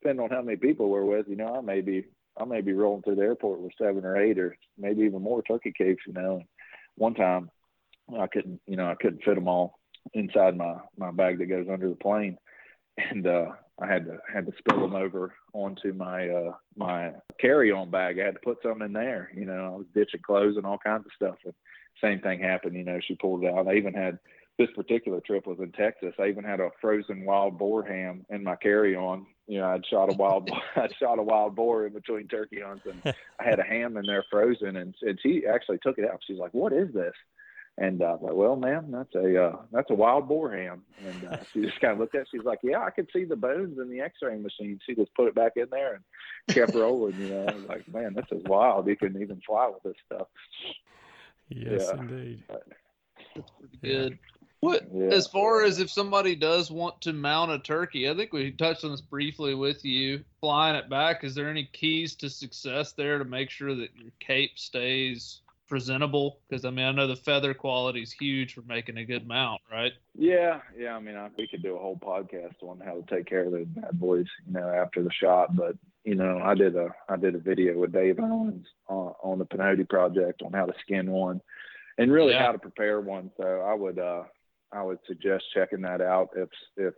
[0.02, 2.06] depending on how many people we're with, you know, I may be
[2.40, 5.42] I may be rolling through the airport with seven or eight or maybe even more
[5.42, 6.38] turkey capes, you know.
[6.38, 6.46] And
[6.96, 7.50] one time
[8.18, 9.80] I couldn't, you know, I couldn't fit them all
[10.14, 12.38] inside my my bag that goes under the plane,
[12.98, 13.48] and uh,
[13.82, 18.20] I had to had to spill them over onto my uh, my carry on bag.
[18.20, 19.66] I had to put some in there, you know.
[19.66, 21.54] I was ditching clothes and all kinds of stuff, and
[22.02, 22.76] same thing happened.
[22.76, 23.68] You know, she pulled it out.
[23.68, 24.20] I even had
[24.60, 26.14] this particular trip was in Texas.
[26.20, 29.86] I even had a frozen wild boar ham in my carry on you know, I'd
[29.88, 33.60] shot a wild, I'd shot a wild boar in between turkey hunts, and I had
[33.60, 36.22] a ham in there frozen, and and she actually took it out.
[36.26, 37.14] She's like, "What is this?"
[37.80, 40.84] And uh, I was like, "Well, ma'am, that's a uh, that's a wild boar ham."
[41.04, 42.22] And uh, she just kind of looked at.
[42.22, 42.28] it.
[42.32, 45.28] She's like, "Yeah, I could see the bones in the X-ray machine." She just put
[45.28, 47.18] it back in there and kept rolling.
[47.18, 48.86] You know, I was like, "Man, this is wild.
[48.86, 50.28] You can even fly with this stuff."
[51.50, 52.02] Yes, Yeah.
[52.02, 52.44] indeed.
[52.48, 54.20] That's pretty good.
[54.62, 55.08] What Yeah.
[55.08, 58.84] as far as if somebody does want to mount a turkey, I think we touched
[58.84, 60.24] on this briefly with you.
[60.42, 64.12] Flying it back, is there any keys to success there to make sure that your
[64.20, 66.40] cape stays presentable?
[66.50, 69.62] Because I mean, I know the feather quality is huge for making a good mount,
[69.72, 69.94] right?
[70.16, 70.96] Yeah, yeah.
[70.96, 73.52] I mean, I, we could do a whole podcast on how to take care of
[73.54, 75.56] the bad boys, you know, after the shot.
[75.56, 79.40] But you know, I did a I did a video with Dave Owens on, on
[79.40, 81.40] the Pinhoti project on how to skin one,
[81.98, 82.46] and really Yeah.
[82.48, 83.32] how to prepare one.
[83.38, 84.24] So I would uh
[84.72, 86.94] I would suggest checking that out if if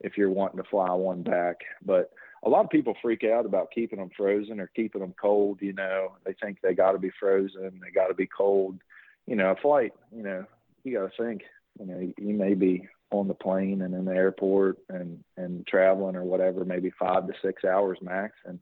[0.00, 1.56] if you're wanting to fly one back.
[1.84, 2.10] But
[2.44, 5.58] a lot of people freak out about keeping them frozen or keeping them cold.
[5.60, 8.78] You know, they think they got to be frozen, they got to be cold.
[9.26, 9.92] You know, a flight.
[10.14, 10.44] You know,
[10.84, 11.42] you got to think.
[11.78, 16.16] You know, you may be on the plane and in the airport and and traveling
[16.16, 18.34] or whatever, maybe five to six hours max.
[18.44, 18.58] And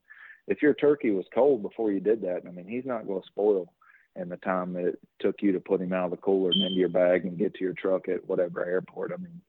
[0.47, 3.27] if your turkey was cold before you did that, I mean, he's not going to
[3.29, 3.73] spoil
[4.17, 6.63] in the time that it took you to put him out of the cooler and
[6.63, 9.13] into your bag and get to your truck at whatever airport.
[9.13, 9.41] I mean,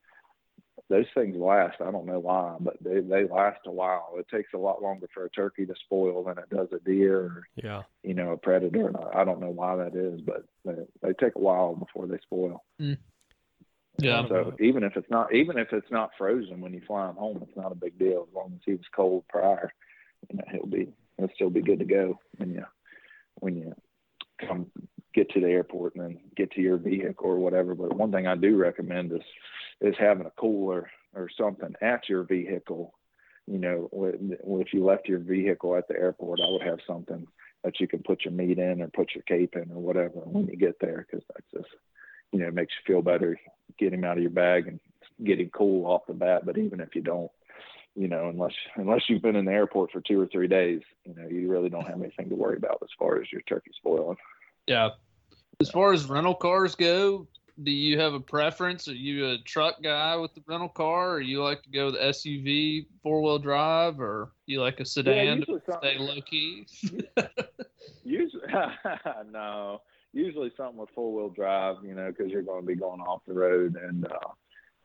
[0.89, 1.81] those things last.
[1.81, 4.13] I don't know why, but they they last a while.
[4.17, 7.17] It takes a lot longer for a turkey to spoil than it does a deer
[7.19, 7.83] or Yeah.
[8.03, 8.87] you know a predator.
[8.87, 12.07] And I, I don't know why that is, but they, they take a while before
[12.07, 12.63] they spoil.
[12.79, 12.97] Mm.
[13.99, 14.27] Yeah.
[14.27, 17.39] So even if it's not even if it's not frozen when you fly him home,
[17.41, 19.71] it's not a big deal as long as he was cold prior.
[20.29, 22.65] You know, he'll be he'll still be good to go when you
[23.35, 23.75] when you
[24.47, 24.67] come
[25.13, 27.75] get to the airport and then get to your vehicle or whatever.
[27.75, 29.21] But one thing I do recommend is
[29.81, 32.93] is having a cooler or something at your vehicle.
[33.47, 37.27] You know, if you left your vehicle at the airport, I would have something
[37.63, 40.47] that you can put your meat in or put your cape in or whatever when
[40.47, 41.75] you get there, because that's just
[42.31, 43.39] you know, makes you feel better.
[43.77, 44.79] Get him out of your bag and
[45.23, 46.45] get him cool off the bat.
[46.45, 47.31] But even if you don't,
[47.95, 51.13] you know, unless unless you've been in the airport for two or three days, you
[51.15, 54.17] know, you really don't have anything to worry about as far as your turkey spoiling.
[54.67, 54.89] Yeah.
[55.59, 57.27] As far as rental cars go,
[57.63, 58.87] do you have a preference?
[58.87, 61.95] Are you a truck guy with the rental car, or you like to go with
[61.95, 66.65] SUV, four wheel drive, or you like a sedan usually to stay low key?
[68.03, 68.41] Usually,
[69.31, 69.81] no.
[70.13, 73.21] Usually something with four wheel drive, you know, because you're going to be going off
[73.27, 74.29] the road, and uh,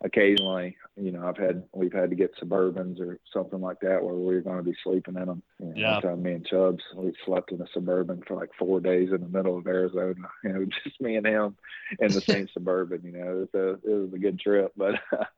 [0.02, 4.14] occasionally, you know, I've had we've had to get Suburbans or something like that where
[4.14, 5.42] we're going to be sleeping in them.
[5.58, 5.92] You know, Yeah.
[5.94, 9.20] One time, me and Chubbs, we slept in a Suburban for like four days in
[9.20, 10.14] the middle of Arizona.
[10.44, 11.56] You know, just me and him
[11.98, 13.02] in the same Suburban.
[13.04, 14.94] You know, it was a it was a good trip, but.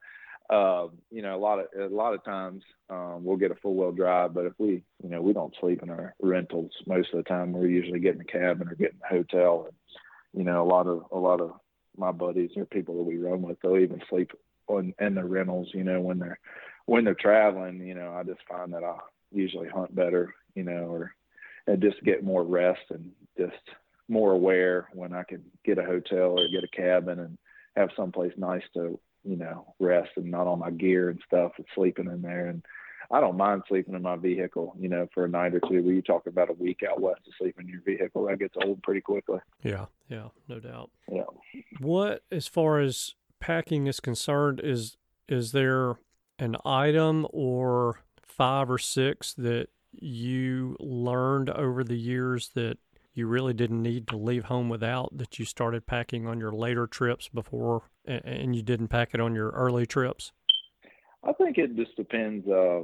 [0.50, 3.74] Um, you know, a lot of a lot of times um, we'll get a full
[3.74, 7.18] wheel drive, but if we, you know, we don't sleep in our rentals most of
[7.18, 7.52] the time.
[7.52, 9.66] We're usually getting a cabin or getting a hotel.
[9.66, 9.76] And,
[10.32, 11.52] you know, a lot of a lot of
[11.98, 14.32] my buddies or people that we run with, they'll even sleep
[14.68, 15.68] on in their rentals.
[15.72, 16.38] You know, when they're
[16.86, 17.86] when they're traveling.
[17.86, 18.96] You know, I just find that I
[19.32, 20.34] usually hunt better.
[20.54, 21.14] You know, or
[21.66, 23.52] and just get more rest and just
[24.08, 27.36] more aware when I can get a hotel or get a cabin and
[27.76, 31.66] have someplace nice to you know, rest and not all my gear and stuff and
[31.74, 32.46] sleeping in there.
[32.46, 32.64] And
[33.10, 35.82] I don't mind sleeping in my vehicle, you know, for a night or two.
[35.82, 38.54] When you talk about a week out west to sleep in your vehicle, that gets
[38.64, 39.38] old pretty quickly.
[39.62, 39.86] Yeah.
[40.08, 40.28] Yeah.
[40.48, 40.90] No doubt.
[41.10, 41.24] Yeah.
[41.78, 44.96] What, as far as packing is concerned, is
[45.28, 45.96] is there
[46.38, 52.78] an item or five or six that you learned over the years that
[53.14, 56.86] you really didn't need to leave home without that you started packing on your later
[56.86, 60.32] trips before and you didn't pack it on your early trips?
[61.24, 62.46] I think it just depends.
[62.46, 62.82] Uh,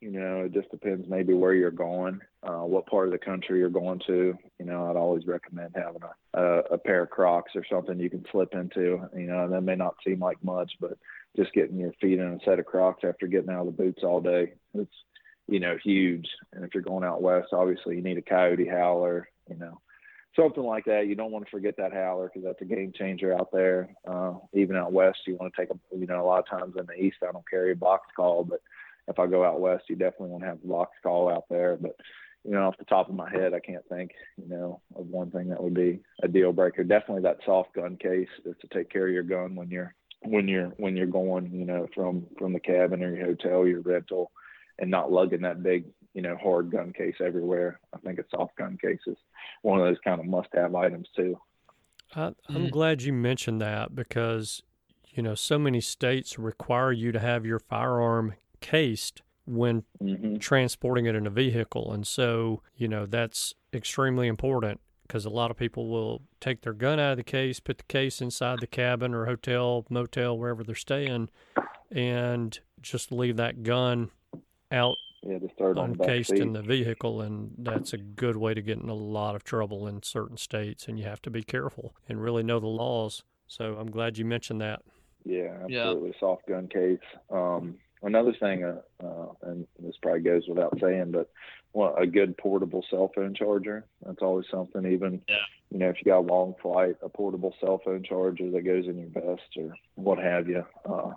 [0.00, 3.58] you know, it just depends maybe where you're going, uh, what part of the country
[3.58, 4.34] you're going to.
[4.58, 8.08] You know, I'd always recommend having a, a, a pair of Crocs or something you
[8.08, 9.02] can slip into.
[9.14, 10.96] You know, that may not seem like much, but
[11.36, 14.02] just getting your feet in a set of Crocs after getting out of the boots
[14.02, 14.94] all day, it's
[15.46, 16.26] you know huge.
[16.54, 19.28] And if you're going out west, obviously you need a Coyote howler.
[19.50, 19.80] You know,
[20.34, 21.08] something like that.
[21.08, 23.94] You don't want to forget that howler because that's a game changer out there.
[24.06, 26.74] Uh, even out west, you want to take a you know a lot of times
[26.78, 28.60] in the east I don't carry a box call, but
[29.10, 31.76] if I go out west, you definitely want to have the box call out there.
[31.80, 31.96] But
[32.44, 35.30] you know, off the top of my head, I can't think, you know, of one
[35.30, 36.84] thing that would be a deal breaker.
[36.84, 40.48] Definitely that soft gun case is to take care of your gun when you're when
[40.48, 44.30] you're when you're going, you know, from from the cabin or your hotel, your rental,
[44.78, 47.78] and not lugging that big, you know, hard gun case everywhere.
[47.94, 49.16] I think a soft gun case is
[49.62, 51.38] one of those kind of must-have items too.
[52.14, 52.66] I, I'm mm-hmm.
[52.68, 54.62] glad you mentioned that because
[55.10, 60.36] you know so many states require you to have your firearm cased when mm-hmm.
[60.36, 61.92] transporting it in a vehicle.
[61.92, 66.72] And so, you know, that's extremely important because a lot of people will take their
[66.72, 70.62] gun out of the case, put the case inside the cabin or hotel, motel, wherever
[70.62, 71.30] they're staying,
[71.90, 74.10] and just leave that gun
[74.70, 77.20] out yeah, uncased in the vehicle.
[77.20, 80.86] And that's a good way to get in a lot of trouble in certain states.
[80.86, 83.24] And you have to be careful and really know the laws.
[83.48, 84.82] So I'm glad you mentioned that.
[85.24, 86.10] Yeah, absolutely.
[86.10, 86.20] Yeah.
[86.20, 86.98] Soft gun case.
[87.30, 91.30] Um, another thing, uh, uh, and this probably goes without saying, but
[91.72, 93.84] well, a good portable cell phone charger.
[94.04, 94.84] That's always something.
[94.86, 95.36] Even yeah.
[95.70, 98.86] you know, if you got a long flight, a portable cell phone charger that goes
[98.86, 100.64] in your vest or what have you.
[100.88, 101.12] Uh,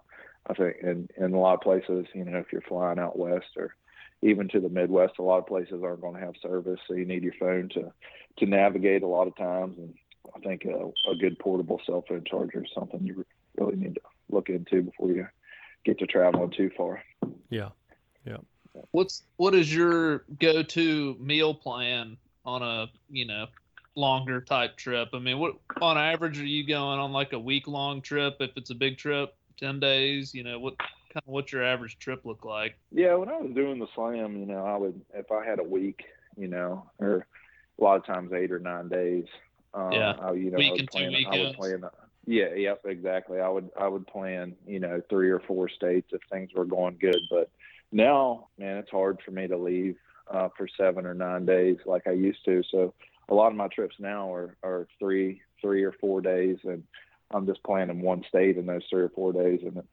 [0.47, 3.47] I think in in a lot of places, you know, if you're flying out west
[3.57, 3.75] or
[4.21, 7.05] even to the Midwest, a lot of places aren't going to have service, so you
[7.05, 7.91] need your phone to
[8.37, 9.77] to navigate a lot of times.
[9.77, 9.93] And
[10.35, 13.25] I think a, a good portable cell phone charger is something you
[13.57, 15.27] really need to look into before you
[15.85, 17.03] get to traveling too far.
[17.49, 17.69] Yeah,
[18.25, 18.37] yeah.
[18.91, 23.47] What's what is your go-to meal plan on a you know
[23.95, 25.09] longer type trip?
[25.13, 28.37] I mean, what on average are you going on like a week long trip?
[28.39, 30.33] If it's a big trip, ten days.
[30.33, 32.77] You know what kind of what's your average trip look like?
[32.91, 35.63] Yeah, when I was doing the slam, you know, I would if I had a
[35.63, 36.03] week,
[36.37, 37.27] you know, or
[37.79, 39.25] a lot of times eight or nine days.
[39.73, 41.83] Um, yeah, I, you know, week I would plan, I would plan
[42.25, 43.39] yeah, yep, exactly.
[43.39, 46.97] I would I would plan, you know, three or four states if things were going
[46.99, 47.19] good.
[47.29, 47.49] But
[47.91, 49.97] now, man, it's hard for me to leave
[50.31, 52.63] uh, for seven or nine days like I used to.
[52.71, 52.93] So
[53.29, 56.83] a lot of my trips now are, are three three or four days, and
[57.31, 59.85] I'm just planning one state in those three or four days, and it,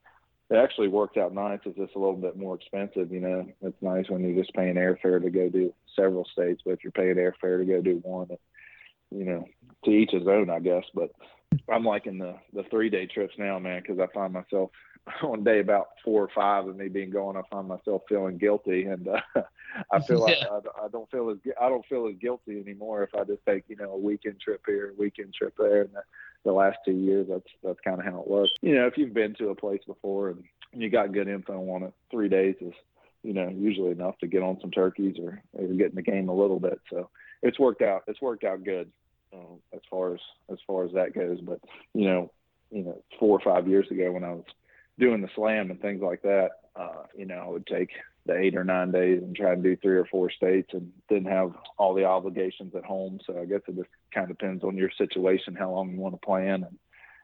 [0.49, 1.59] it actually worked out nice.
[1.65, 3.45] It's just a little bit more expensive, you know.
[3.61, 6.91] It's nice when you're just paying airfare to go do several states, but if you're
[6.91, 8.29] paying airfare to go do one,
[9.11, 9.47] you know,
[9.85, 10.83] to each his own, I guess.
[10.93, 11.11] But
[11.69, 14.71] I'm liking the the three day trips now, man, because I find myself
[15.23, 18.85] on day about four or five of me being gone, I find myself feeling guilty,
[18.85, 19.21] and uh,
[19.91, 23.15] I feel like I, I don't feel as I don't feel as guilty anymore if
[23.15, 26.03] I just take you know a weekend trip here, a weekend trip there, and the,
[26.45, 28.51] the last two years that's that's kind of how it was.
[28.61, 31.83] You know, if you've been to a place before and you got good info on
[31.83, 32.73] it, three days is
[33.23, 36.29] you know usually enough to get on some turkeys or, or get in the game
[36.29, 36.79] a little bit.
[36.89, 37.09] So
[37.41, 38.03] it's worked out.
[38.07, 38.91] It's worked out good
[39.33, 40.19] um, as far as
[40.51, 41.39] as far as that goes.
[41.41, 41.59] But
[41.93, 42.31] you know,
[42.71, 44.45] you know, four or five years ago when I was
[44.99, 47.89] doing the slam and things like that, uh, you know, I would take
[48.25, 51.31] the eight or nine days and try and do three or four states and didn't
[51.31, 53.19] have all the obligations at home.
[53.25, 56.13] So I guess it just kind of depends on your situation, how long you want
[56.13, 56.77] to plan and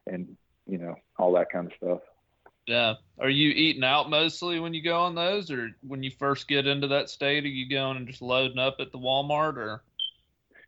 [0.07, 1.99] and you know all that kind of stuff.
[2.65, 2.95] Yeah.
[3.17, 6.67] Are you eating out mostly when you go on those, or when you first get
[6.67, 9.81] into that state, are you going and just loading up at the Walmart, or?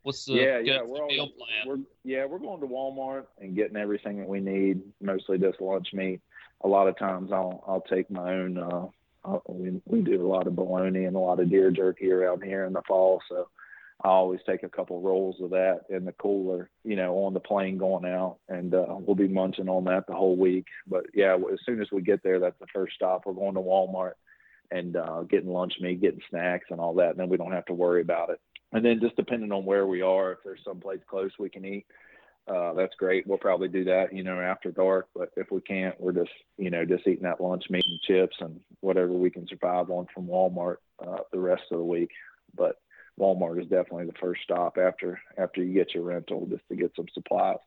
[0.02, 1.66] What's the yeah yeah we're meal plan?
[1.66, 4.82] We're, yeah we're going to Walmart and getting everything that we need.
[5.00, 6.20] Mostly just lunch meat.
[6.64, 8.58] A lot of times I'll I'll take my own.
[8.58, 8.86] Uh,
[9.24, 12.42] I'll, we we do a lot of bologna and a lot of deer jerky around
[12.42, 13.48] here in the fall, so
[14.02, 17.40] I always take a couple rolls of that in the cooler, you know, on the
[17.40, 20.66] plane going out, and uh, we'll be munching on that the whole week.
[20.86, 23.26] But yeah, as soon as we get there, that's the first stop.
[23.26, 24.12] We're going to Walmart
[24.70, 27.10] and uh, getting lunch meat, getting snacks, and all that.
[27.10, 28.40] And then we don't have to worry about it
[28.72, 31.86] and then just depending on where we are, if there's someplace close we can eat,
[32.48, 33.26] uh, that's great.
[33.26, 35.08] We'll probably do that, you know, after dark.
[35.14, 38.36] But if we can't, we're just, you know, just eating that lunch meat and chips
[38.40, 42.10] and whatever we can survive on from Walmart uh, the rest of the week.
[42.56, 42.76] But
[43.18, 46.92] Walmart is definitely the first stop after after you get your rental, just to get
[46.96, 47.58] some supplies.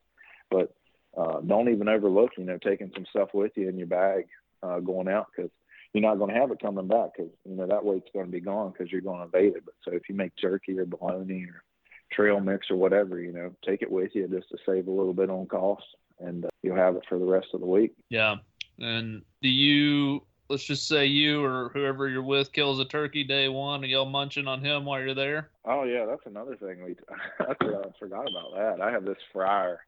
[0.49, 0.73] But
[1.15, 4.25] uh, don't even overlook, you know, taking some stuff with you in your bag
[4.63, 5.51] uh, going out because
[5.93, 8.31] you're not going to have it coming back because you know that weight's going to
[8.31, 9.65] be gone because you're going to evade it.
[9.65, 11.63] But so if you make jerky or bologna or
[12.11, 15.13] trail mix or whatever, you know, take it with you just to save a little
[15.13, 15.85] bit on cost,
[16.19, 17.93] and uh, you'll have it for the rest of the week.
[18.09, 18.35] Yeah.
[18.79, 23.47] And do you let's just say you or whoever you're with kills a turkey day
[23.47, 25.49] one, and y'all munching on him while you're there?
[25.65, 26.95] Oh yeah, that's another thing we
[27.39, 27.53] I
[27.99, 28.81] forgot about that.
[28.81, 29.79] I have this fryer,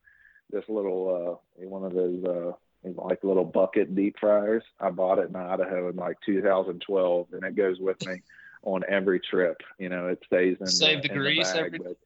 [0.51, 2.51] this little uh one of those uh
[2.93, 4.63] like little bucket deep fryers.
[4.79, 8.21] I bought it in Idaho in like 2012, and it goes with me
[8.63, 9.61] on every trip.
[9.77, 11.79] You know, it stays in save the, the grease the bag, every.
[11.79, 11.97] But,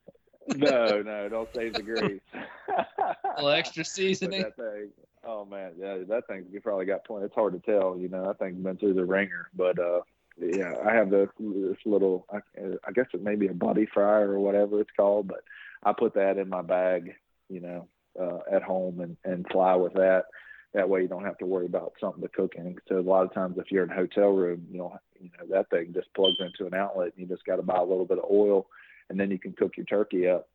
[0.57, 2.21] no, no, don't save the grease.
[2.33, 4.41] a little extra seasoning.
[4.41, 4.89] That thing,
[5.23, 7.25] oh man, yeah, that thing you probably got plenty.
[7.25, 8.25] It's hard to tell, you know.
[8.27, 10.01] That thing's been through the ringer, but uh,
[10.39, 12.25] yeah, I have this this little.
[12.31, 12.39] I,
[12.87, 15.43] I guess it may be a buddy fryer or whatever it's called, but
[15.83, 17.15] I put that in my bag,
[17.49, 17.87] you know,
[18.19, 20.25] uh, at home and and fly with that.
[20.73, 22.75] That way, you don't have to worry about something to cook in.
[22.87, 25.45] So a lot of times, if you're in a hotel room, you know, you know
[25.49, 28.05] that thing just plugs into an outlet, and you just got to buy a little
[28.05, 28.67] bit of oil,
[29.09, 30.47] and then you can cook your turkey up.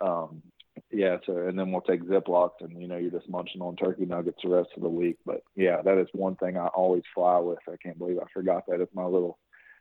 [0.00, 0.42] Um,
[0.90, 4.06] yeah, so and then we'll take Ziplocs, and you know, you're just munching on turkey
[4.06, 5.18] nuggets the rest of the week.
[5.26, 7.58] But yeah, that is one thing I always fly with.
[7.68, 8.80] I can't believe I forgot that.
[8.80, 9.38] It's my little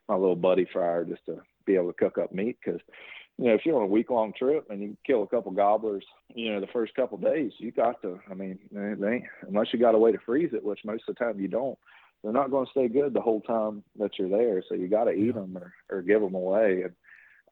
[0.07, 2.81] my little buddy fryer just to be able to cook up meat because
[3.39, 6.03] you know, if you're on a week long trip and you kill a couple gobblers,
[6.35, 9.95] you know, the first couple days, you got to, I mean, they, unless you got
[9.95, 11.79] a way to freeze it, which most of the time you don't,
[12.21, 14.61] they're not going to stay good the whole time that you're there.
[14.67, 16.81] So you got to eat them or, or give them away.
[16.83, 16.93] And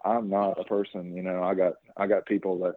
[0.03, 2.75] I'm not a person, you know, I got, I got people that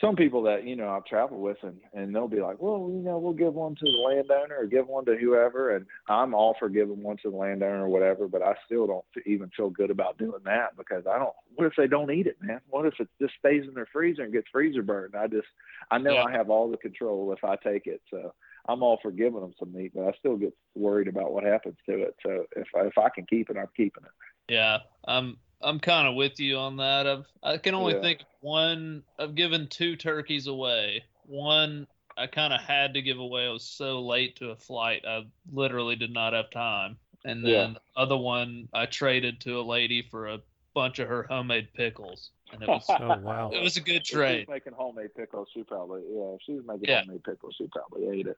[0.00, 3.02] some people that you know I've traveled with, and and they'll be like, well, you
[3.02, 6.54] know, we'll give one to the landowner or give one to whoever, and I'm all
[6.58, 9.90] for giving one to the landowner or whatever, but I still don't even feel good
[9.90, 11.34] about doing that because I don't.
[11.54, 12.60] What if they don't eat it, man?
[12.68, 15.16] What if it just stays in their freezer and gets freezer burned?
[15.16, 15.48] I just,
[15.90, 16.24] I know Yeah.
[16.24, 18.32] I have all the control if I take it, so
[18.68, 21.76] I'm all for giving them some meat, but I still get worried about what happens
[21.86, 22.14] to it.
[22.24, 24.52] So if I, if I can keep it, I'm keeping it.
[24.52, 27.06] Yeah, I'm I'm kind of with you on that.
[27.06, 28.00] I've I can only Yeah.
[28.00, 29.02] think of one.
[29.18, 31.04] I've given two turkeys away.
[31.26, 31.86] One
[32.16, 33.46] I kind of had to give away.
[33.46, 35.04] I was so late to a flight.
[35.06, 36.98] I literally did not have time.
[37.24, 37.58] And Yeah.
[37.62, 40.40] then the other one I traded to a lady for a
[40.74, 43.50] bunch of her homemade pickles, and it was Oh wow.
[43.52, 44.48] it was a good trade.
[44.48, 46.34] was making homemade pickles, she probably yeah.
[46.34, 47.00] If she was making Yeah.
[47.00, 48.36] homemade pickles, she probably ate it.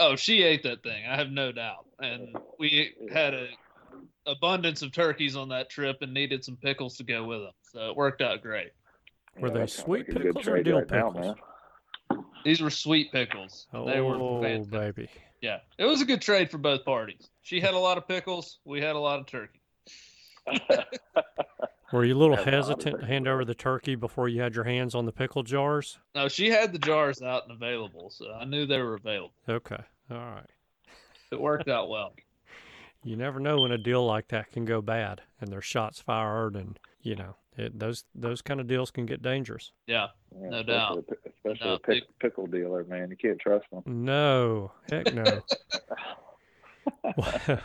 [0.00, 1.06] Oh, she ate that thing.
[1.06, 1.86] I have no doubt.
[2.00, 3.48] And we had a
[4.26, 7.52] abundance of turkeys on that trip and needed some pickles to go with them.
[7.72, 8.72] So it worked out great.
[9.38, 11.14] Were they sweet like pickles or dill right pickles?
[11.14, 11.34] man.
[12.44, 13.66] These were sweet pickles.
[13.72, 14.70] They were Oh fantastic.
[14.96, 15.08] baby.
[15.40, 17.28] Yeah, it was a good trade for both parties.
[17.42, 18.58] She had a lot of pickles.
[18.64, 19.60] We had a lot of turkey.
[21.92, 24.54] Were you a little Have a hesitant to hand over the turkey before you had
[24.54, 25.98] your hands on the pickle jars?
[26.14, 29.34] No, she had the jars out and available, so I knew they were available.
[29.48, 29.78] Okay.
[30.10, 30.46] All right.
[31.30, 32.14] It worked out well.
[33.04, 36.54] You never know when a deal like that can go bad and there's shots fired
[36.54, 39.72] and you know it, those those kind of deals can get dangerous.
[39.86, 40.08] Yeah,
[40.40, 41.04] Yeah, No especially doubt.
[41.10, 43.10] a Especially No, a pick, pickle dealer, man.
[43.10, 43.82] You can't trust them.
[43.86, 45.24] No, heck no.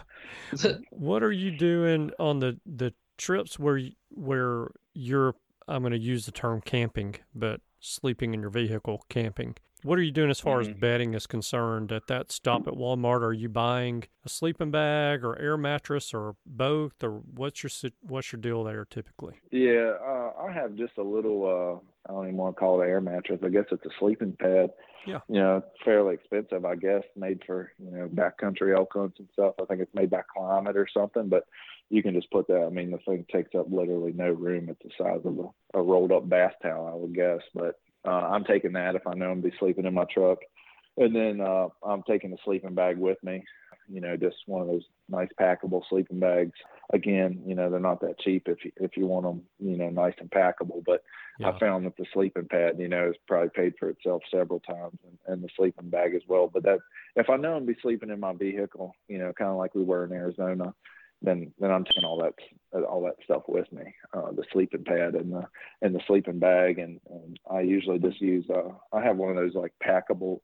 [0.90, 3.80] what are you doing on the the trips where
[4.10, 5.36] where you're
[5.68, 9.56] I'm going to use the term camping, but sleeping in your vehicle camping.
[9.84, 10.80] What are you doing as far as Mhm.
[10.80, 11.92] bedding is concerned?
[11.92, 16.36] At that stop at Walmart, are you buying a sleeping bag or air mattress or
[16.46, 19.36] both, or what's your what's your deal there typically?
[19.52, 21.46] Yeah, uh, I have just a little.
[21.46, 23.42] uh I don't even want to call it an air mattress.
[23.44, 24.72] I guess it's a sleeping pad.
[25.06, 25.20] Yeah.
[25.28, 29.56] You know, fairly expensive, I guess, made for you know backcountry elk hunts and stuff.
[29.62, 31.44] I think it's made by Klymit or something, but
[31.90, 32.64] you can just put that.
[32.66, 34.70] I mean, the thing takes up literally no room.
[34.70, 37.42] It's the size of a, a rolled up bath towel, I would guess.
[37.54, 37.78] But
[38.08, 40.40] uh, I'm taking that if I know I'm be sleeping in my truck,
[40.98, 43.44] and then uh, I'm taking a sleeping bag with me.
[43.90, 46.54] You know, just one of those nice packable sleeping bags.
[46.92, 49.90] Again, you know, they're not that cheap if you, if you want them, you know,
[49.90, 50.84] nice and packable.
[50.86, 51.04] But
[51.40, 51.52] Yeah.
[51.52, 54.98] I found that the sleeping pad, you know, has probably paid for itself several times,
[55.06, 56.50] and, and the sleeping bag as well.
[56.52, 56.80] But that,
[57.16, 59.84] if I know I'm be sleeping in my vehicle, you know, kind of like we
[59.84, 60.74] were in Arizona,
[61.22, 62.34] then then I'm taking all that
[62.88, 65.44] all that stuff with me, uh, the sleeping pad and the
[65.82, 68.46] and the sleeping bag, and, and I usually just use.
[68.50, 70.42] Uh, I have one of those like packable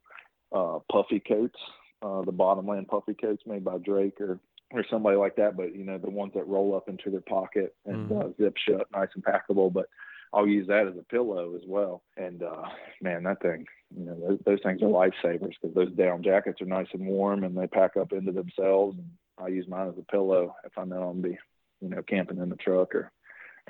[0.51, 1.59] uh, puffy coats,
[2.01, 4.39] uh, the bottomland puffy coats made by Drake or
[4.71, 5.55] or somebody like that.
[5.55, 8.87] But you know, the ones that roll up into their pocket and uh, zip shut,
[8.91, 9.71] nice and packable.
[9.71, 9.85] But
[10.33, 12.03] I'll use that as a pillow as well.
[12.17, 12.63] And uh,
[13.01, 13.65] man, that thing,
[13.95, 17.43] you know, those, those things are lifesavers because those down jackets are nice and warm
[17.43, 18.97] and they pack up into themselves.
[18.97, 21.37] And I use mine as a pillow if I know I'm be,
[21.81, 23.11] you know, camping in the truck or,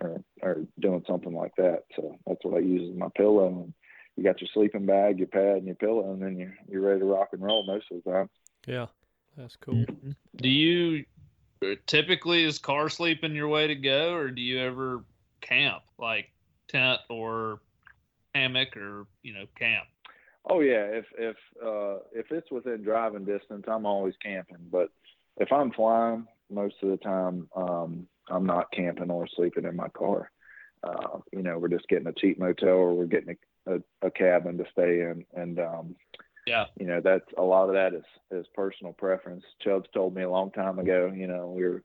[0.01, 1.84] or or doing something like that.
[1.95, 3.47] So that's what I use as my pillow.
[3.47, 3.74] And
[4.16, 6.99] you got your sleeping bag, your pad, and your pillow, and then you're you're ready
[6.99, 8.30] to rock and roll most of the time.
[8.68, 8.88] Yeah.
[9.38, 9.86] That's cool.
[10.36, 11.05] Do you
[11.88, 15.03] typically is car sleeping your way to go, or do you ever
[15.41, 16.30] camp like
[16.68, 17.59] tent or
[18.36, 19.86] hammock or you know camp?
[20.45, 24.57] Oh yeah, if if uh, if it's within driving distance, I'm always camping.
[24.72, 24.89] But
[25.38, 29.90] if I'm flying, most of the time um, I'm not camping or sleeping in my
[29.90, 30.32] car.
[30.84, 34.12] Uh, you know, we're just getting a cheap motel or we're getting a, a, a
[34.12, 35.96] cabin to stay in, and um,
[36.46, 39.44] yeah, you know that's a lot of that is is personal preference.
[39.62, 41.12] Chubbs told me a long time ago.
[41.16, 41.84] You know, we were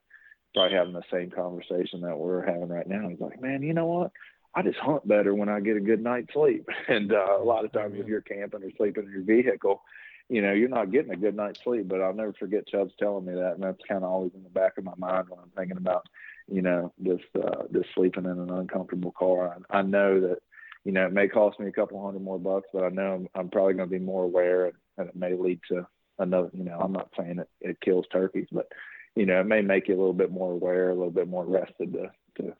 [0.52, 3.08] probably having the same conversation that we're having right now.
[3.08, 4.10] He's like, man, you know what?
[4.54, 6.66] I just hunt better when I get a good night's sleep.
[6.88, 9.82] And uh, a lot of times, if you're camping or sleeping in your vehicle,
[10.28, 11.88] you know, you're not getting a good night's sleep.
[11.88, 14.50] But I'll never forget Chubbs telling me that, and that's kind of always in the
[14.50, 16.06] back of my mind when I'm thinking about,
[16.50, 19.56] you know, just uh, just sleeping in an uncomfortable car.
[19.70, 20.38] I, I know that,
[20.84, 23.28] you know, it may cost me a couple hundred more bucks, but I know I'm,
[23.34, 25.86] I'm probably going to be more aware, and, and it may lead to
[26.18, 26.50] another.
[26.52, 28.68] You know, I'm not saying it, it kills turkeys, but
[29.16, 31.44] you know, it may make you a little bit more aware, a little bit more
[31.44, 32.54] rested to to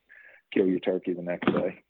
[0.53, 1.83] kill your turkey the next day.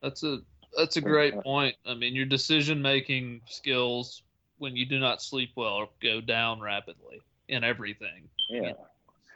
[0.00, 0.38] That's a
[0.76, 1.74] that's a great point.
[1.84, 4.22] I mean, your decision making skills
[4.62, 8.28] when you do not sleep well go down rapidly in everything.
[8.48, 8.74] Yeah.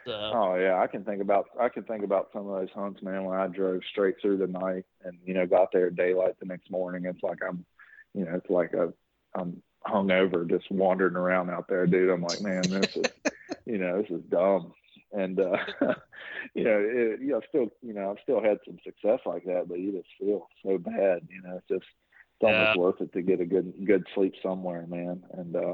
[0.05, 3.03] So, Oh yeah, I can think about I can think about some of those hunts,
[3.03, 3.25] man.
[3.25, 6.45] When I drove straight through the night and you know got there at daylight the
[6.45, 7.65] next morning, it's like I'm,
[8.13, 8.93] you know, it's like a,
[9.35, 12.09] I'm hungover just wandering around out there, dude.
[12.09, 13.05] I'm like, man, this is,
[13.65, 14.71] you know, this is dumb.
[15.11, 15.57] And uh,
[16.53, 19.65] you know, it, you know, still, you know, I've still had some success like that,
[19.67, 21.57] but you just feel so bad, you know.
[21.57, 21.91] It's just
[22.39, 22.81] it's almost Yeah.
[22.81, 25.23] worth it to get a good good sleep somewhere, man.
[25.33, 25.73] And uh,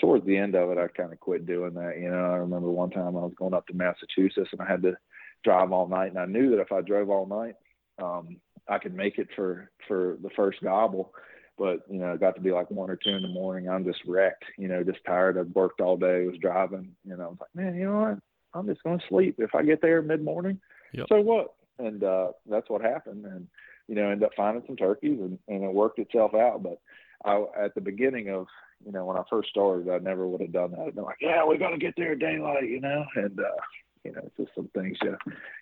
[0.00, 1.98] towards the end of it, I kind of quit doing that.
[1.98, 4.82] You know, I remember one time I was going up to Massachusetts and I had
[4.82, 4.96] to
[5.44, 7.54] drive all night, and I knew that if I drove all night,
[8.02, 8.38] um,
[8.68, 11.12] I could make it for for the first gobble.
[11.58, 13.68] But you know, it got to be like one or two in the morning.
[13.68, 14.44] I'm just wrecked.
[14.56, 15.36] You know, just tired.
[15.36, 16.24] I've worked all day.
[16.24, 16.92] Was driving.
[17.04, 18.18] You know, I was like, man, you know what?
[18.54, 19.34] I'm just going to sleep.
[19.38, 20.58] If I get there mid morning,
[20.92, 21.06] Yep.
[21.10, 21.54] so what?
[21.80, 23.26] And uh, that's what happened.
[23.26, 23.46] And
[23.88, 26.62] you know, end up finding some turkeys, and, and it worked itself out.
[26.62, 26.80] But
[27.24, 28.46] I, at the beginning of
[28.84, 30.80] you know, when I first started, I never would have done that.
[30.80, 33.60] I'd been like, yeah, we got to get there at daylight, you know, and, uh,
[34.04, 35.16] you know, it's just some things you,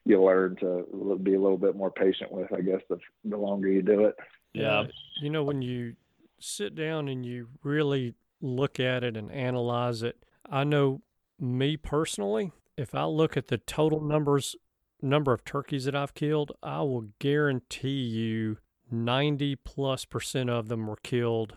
[0.04, 3.68] you learn to be a little bit more patient with, I guess, the, the longer
[3.68, 4.14] you do it.
[4.52, 4.84] Yeah.
[5.20, 5.96] You know, when you
[6.38, 11.00] sit down and you really look at it and analyze it, I know
[11.40, 14.54] me personally, if I look at the total numbers
[15.02, 18.58] number of turkeys that I've killed, I will guarantee you
[18.90, 21.56] 90 plus percent of them were killed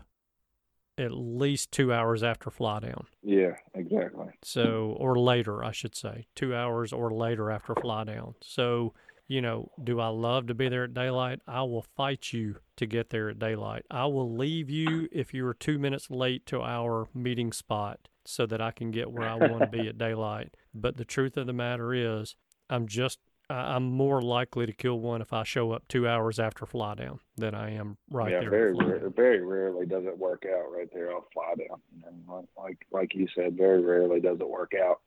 [0.98, 3.06] at least 2 hours after fly down.
[3.22, 4.28] Yeah, exactly.
[4.42, 8.34] So, or later, I should say, two hours or later after fly down.
[8.42, 8.92] So,
[9.26, 11.40] you know, do I love to be there at daylight?
[11.46, 13.86] I will fight you to get there at daylight.
[13.90, 18.44] I will leave you if you are two minutes late to our meeting spot so
[18.46, 20.56] that I can get where I want to be at daylight.
[20.74, 22.34] But the truth of the matter is,
[22.68, 23.20] I'm just,
[23.54, 27.18] I'm more likely to kill one if I show up two hours after fly down
[27.36, 28.50] than I am right yeah, there.
[28.50, 31.80] very, at rare, very rarely does it work out right there off fly down.
[32.06, 35.00] And like, like, like you said, very rarely does it work out.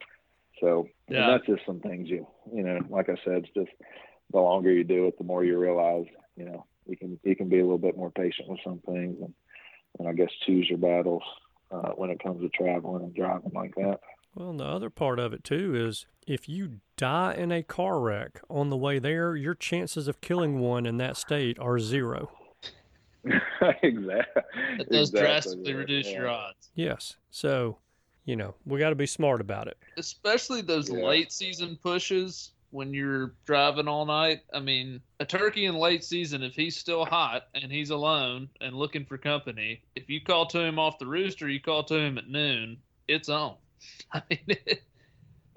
[0.60, 1.28] So Yeah.
[1.28, 3.72] that's just some things you, you know, like I said, it's just
[4.32, 7.50] the longer you do it, the more you realize, you know, you can, you can
[7.50, 9.34] be a little bit more patient with some things and,
[10.00, 11.24] and I guess choose your battles,
[11.72, 14.00] uh, when it comes to traveling and driving like that.
[14.36, 18.00] Well, and the other part of it too is if you die in a car
[18.00, 22.32] wreck on the way there, your chances of killing one in that state are zero.
[23.84, 24.42] exactly.
[24.80, 26.18] it does exactly drastically right, reduce yeah.
[26.18, 27.16] your odds, Yes.
[27.32, 27.78] So,
[28.26, 29.78] you know, we got to be smart about it.
[29.98, 31.06] especially those Yeah.
[31.06, 34.40] late season pushes when you're driving all night.
[34.54, 38.76] I mean, a turkey in late season, if he's still hot and he's alone and
[38.76, 42.18] looking for company, if you call to him off the rooster, you call to him
[42.18, 42.78] at noon,
[43.08, 43.56] it's on.
[44.14, 44.58] I mean,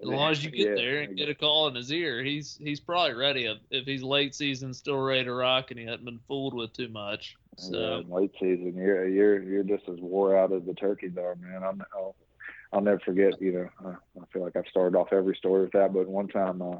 [0.02, 2.56] as long as you get Yeah, there and get a call in his ear, he's
[2.60, 3.46] he's probably ready.
[3.46, 6.72] If, if he's late season, still ready to rock, and he hasn't been fooled with
[6.72, 7.36] too much.
[7.58, 11.16] Yeah, So in late season, you're you're you're just as wore out as the turkeys
[11.16, 11.62] are, man.
[11.62, 12.16] I'm, I'll
[12.72, 13.40] I'll never forget.
[13.40, 15.92] You know, I, I feel like I've started off every story with that.
[15.92, 16.78] But one time, uh,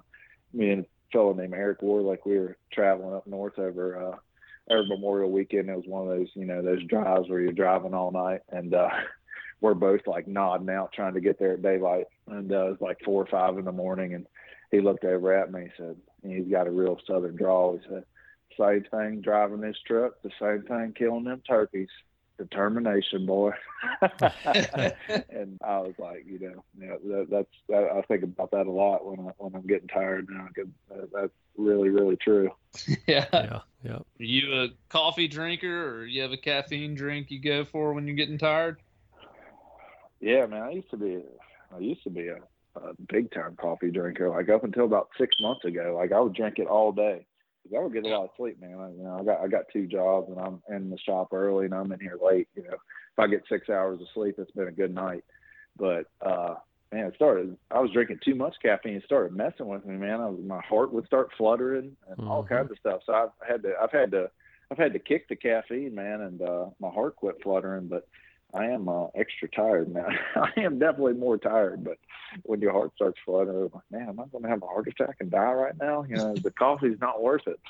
[0.52, 4.16] me and a fellow named Eric Warlick, we were traveling up north over uh,
[4.72, 5.70] over Memorial Weekend.
[5.70, 8.74] It was one of those, you know, those drives where you're driving all night, and
[8.74, 8.90] uh,
[9.60, 12.06] we're both like nodding out trying to get there at daylight.
[12.28, 14.26] And uh, it was like four or five in the morning, and
[14.70, 15.62] he looked over at me.
[15.62, 17.78] and said, and he's got a real southern drawl.
[17.78, 18.04] He said
[18.58, 21.88] same thing driving this truck, the same thing killing them turkeys.
[22.38, 23.52] Determination, boy.
[24.02, 28.70] and I was like, you know, yeah, that, that's that, I think about that a
[28.70, 30.46] lot when I when I'm getting tired now.
[30.54, 32.50] 'cause that- That's really really true.
[33.06, 33.26] yeah.
[33.32, 33.60] Yeah.
[33.82, 33.92] Yeah.
[33.94, 38.06] Are you a coffee drinker or you have a caffeine drink you go for when
[38.06, 38.78] you're getting tired?
[40.26, 40.62] Yeah, man.
[40.62, 41.22] I used to be.
[41.72, 42.38] I used to be a,
[42.74, 44.28] a big time coffee drinker.
[44.28, 47.24] Like up until about six months ago, like I would drink it all day.
[47.74, 48.78] I would get a lot of sleep, man.
[48.80, 51.66] I, you know, I got I got two jobs, and I'm in the shop early,
[51.66, 52.48] and I'm in here late.
[52.56, 55.24] You know, if I get six hours of sleep, it's been a good night.
[55.78, 56.56] But uh,
[56.92, 57.56] man, it started.
[57.70, 58.94] I was drinking too much caffeine.
[58.94, 60.20] It started messing with me, man.
[60.20, 62.48] I was, my heart would start fluttering and all Mhm.
[62.48, 63.02] kinds of stuff.
[63.06, 63.74] So I've had to.
[63.80, 64.28] I've had to.
[64.72, 67.86] I've had to kick the caffeine, man, and uh, my heart quit fluttering.
[67.86, 68.08] But
[68.54, 70.06] I am uh, extra tired now.
[70.36, 71.84] I am definitely more tired.
[71.84, 71.98] But
[72.44, 74.88] when your heart starts fluttering, I'm like, man, am I going to have a heart
[74.88, 76.04] attack and die right now?
[76.08, 77.60] You know, the coffee's not worth it.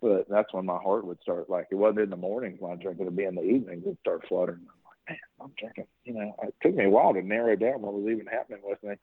[0.00, 1.48] but that's when my heart would start.
[1.48, 3.84] Like it wasn't in the mornings when I drink it; it'd be in the evenings.
[3.84, 4.60] It'd start fluttering.
[4.60, 5.86] I'm like, man, I'm drinking.
[6.04, 8.82] You know, it took me a while to narrow down what was even happening with
[8.82, 8.94] me,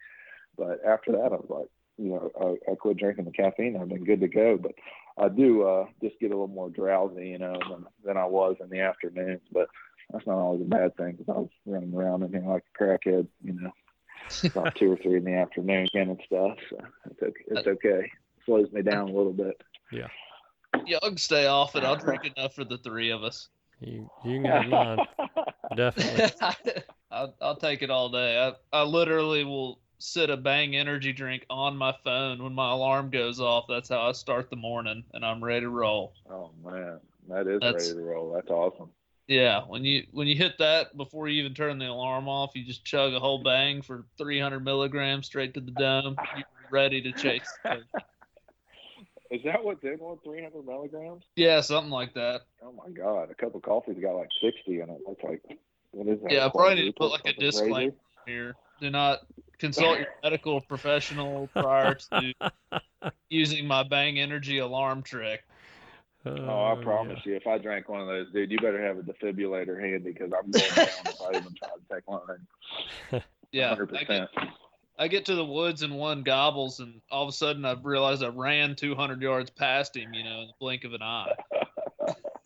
[0.58, 1.68] but after that, I was like,
[1.98, 2.32] you know,
[2.68, 3.78] I, I quit drinking the caffeine.
[3.78, 4.74] I've been good to go, but
[5.18, 8.56] I do uh, just get a little more drowsy, you know, than, than I was
[8.60, 9.42] in the afternoons.
[9.52, 9.68] But
[10.12, 12.84] that's not always a bad thing because I was running around and being like a
[12.84, 13.72] crackhead, you know,
[14.56, 16.58] about two or three in the afternoon and stuff.
[16.70, 16.78] So
[17.10, 17.44] it's okay.
[17.48, 18.06] It's okay.
[18.06, 19.62] It Slows me down a little bit.
[19.92, 20.08] Yeah,
[20.86, 21.84] Yeah, I can stay off it.
[21.84, 23.50] I'll drink enough for the three of us.
[23.80, 25.00] You, you can get mine.
[25.76, 26.84] Definitely.
[27.12, 28.54] I'll, I'll take it all day.
[28.74, 33.10] I, I literally will sit a Bang energy drink on my phone when my alarm
[33.10, 33.66] goes off.
[33.70, 36.14] That's how I start the morning, and I'm ready to roll.
[36.30, 37.00] oh man,
[37.30, 38.34] that is That's- ready to roll.
[38.34, 38.90] That's awesome.
[39.28, 42.66] Yeah, when you when you hit that before you even turn the alarm off, you
[42.66, 46.18] just chug a whole bang for 300 milligrams straight to the dome.
[46.36, 47.48] You're ready to chase.
[49.32, 50.18] Is that what's in one?
[50.26, 51.24] 300 milligrams?
[51.38, 52.42] yeah, something like that.
[52.62, 53.32] Oh my God!
[53.32, 54.98] A cup of coffee's got like 60 in it.
[55.08, 55.42] That's like,
[55.92, 56.32] what is that?
[56.32, 57.94] Yeah, I probably need to put like a disclaimer
[58.26, 58.56] here.
[58.82, 59.20] Do not
[59.60, 62.34] consult your medical professional prior to
[63.30, 65.44] using my Bang Energy alarm trick.
[66.26, 68.98] Oh, I oh, promise you, if I drank one of those, dude, you better have
[68.98, 73.24] a defibrillator handy because I'm going down if I even try to take one.
[73.54, 74.30] Yeah, hundred I get, percent.
[74.98, 78.24] I get to the woods and one gobbles, and all of a sudden I realize
[78.24, 81.34] I ran 200 yards past him, you know, in the blink of an eye.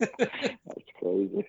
[0.00, 1.44] That's crazy.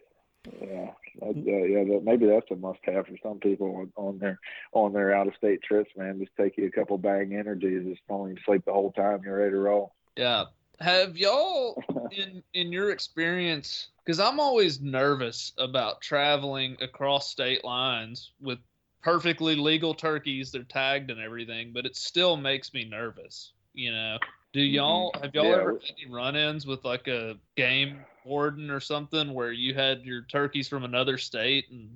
[0.62, 1.84] Yeah, that, uh, yeah.
[1.84, 4.40] That, maybe that's a must-have for some people on, on their
[4.74, 5.92] on their out-of-state trips.
[5.96, 9.22] Man, just take you a couple bang energies, just don't even sleep the whole time.
[9.24, 9.94] You're ready to roll.
[10.16, 10.46] Yeah.
[10.80, 11.82] Have y'all
[12.12, 18.60] in in your experience cuz I'm always nervous about traveling across state lines with
[19.02, 24.18] perfectly legal turkeys they're tagged and everything but it still makes me nervous you know
[24.54, 25.54] do y'all have y'all Mm-hmm.
[25.54, 30.04] Yeah, ever had any run-ins with like a game warden or something where you had
[30.04, 31.90] your turkeys from another state and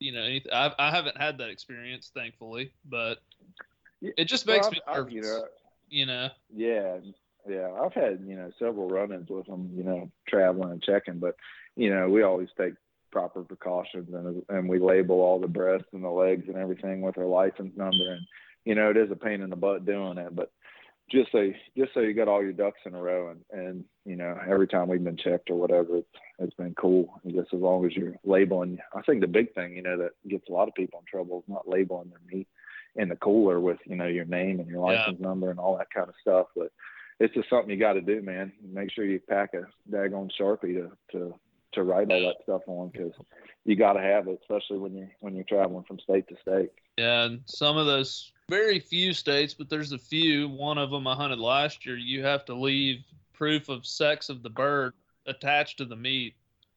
[0.00, 3.18] you know anything I, I haven't had that experience thankfully but
[4.00, 5.44] it just Well, makes I've- me I've, you know,
[5.88, 6.96] you know Yeah,
[7.48, 7.70] yeah.
[7.80, 11.36] I've had you know several run-ins with them, you know, traveling and checking, but
[11.76, 12.74] you know we always take
[13.10, 17.16] proper precautions and and we label all the breasts and the legs and everything with
[17.18, 18.20] our license number, and
[18.64, 20.50] you know it is a pain in the butt doing it, but
[21.10, 24.16] just so just so you got all your ducks in a row, and and you
[24.16, 27.20] know every time we've been checked or whatever, it's it's been cool.
[27.26, 30.48] Just as long as you're labeling, I think the big thing you know that gets
[30.48, 32.48] a lot of people in trouble is not labeling their meat
[32.96, 34.98] in the cooler with you know your name and your Yeah.
[34.98, 36.72] license number and all that kind of stuff, but
[37.20, 38.52] it's just something you got to do, man.
[38.72, 41.34] Make sure you pack a daggone sharpie to to
[41.74, 43.12] to write all that stuff on because
[43.64, 46.70] you got to have it, especially when you when you're traveling from state to state.
[46.96, 50.48] Yeah, and some of those very few states, but there's a few.
[50.48, 51.96] One of them I hunted last year.
[51.96, 54.92] You have to leave proof of sex of the bird
[55.26, 56.34] attached to the meat,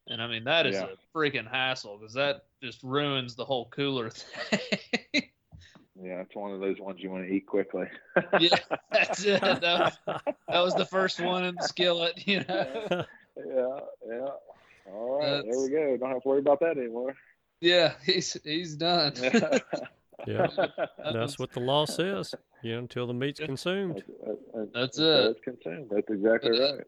[0.08, 0.86] and I mean that is Yeah.
[0.86, 5.22] a freaking hassle because that just ruins the whole cooler thing.
[6.00, 7.86] Yeah, it's one of those ones you want to eat quickly.
[8.38, 8.56] yeah,
[8.92, 9.40] that's it.
[9.40, 9.98] That was,
[10.48, 12.86] that was the first one in the skillet, you know.
[13.36, 13.78] yeah,
[14.08, 14.28] yeah.
[14.92, 15.96] All right, there we go.
[15.96, 17.14] Don't have to worry about that anymore.
[17.60, 19.14] Yeah, he's he's done.
[20.26, 20.48] Yeah,
[21.12, 22.34] that's what the law says.
[22.62, 24.02] You know, until the meat's consumed.
[24.52, 25.30] That's, That's until it.
[25.30, 25.90] It's consumed.
[25.90, 26.80] That's exactly right.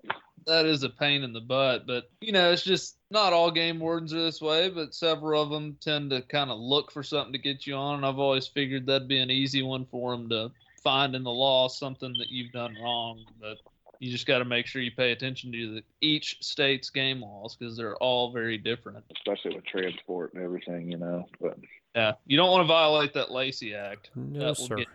[0.47, 1.87] that is a pain in the butt.
[1.87, 5.51] But you know, it's just not all game wardens are this way, but several of
[5.51, 7.97] them tend to kind of look for something to get you on.
[7.97, 10.51] And I've always figured that'd be an easy one for them to
[10.83, 13.25] find in the law something that you've done wrong.
[13.41, 13.59] But
[14.01, 17.55] you just got to make sure you pay attention to the, each state's game laws
[17.55, 19.05] because they're all very different.
[19.15, 21.27] Especially with transport and everything, you know.
[21.41, 21.59] But
[21.95, 24.11] Yeah, you don't want to violate that Lacey Act.
[24.17, 24.77] No, That sir.
[24.77, 24.87] get-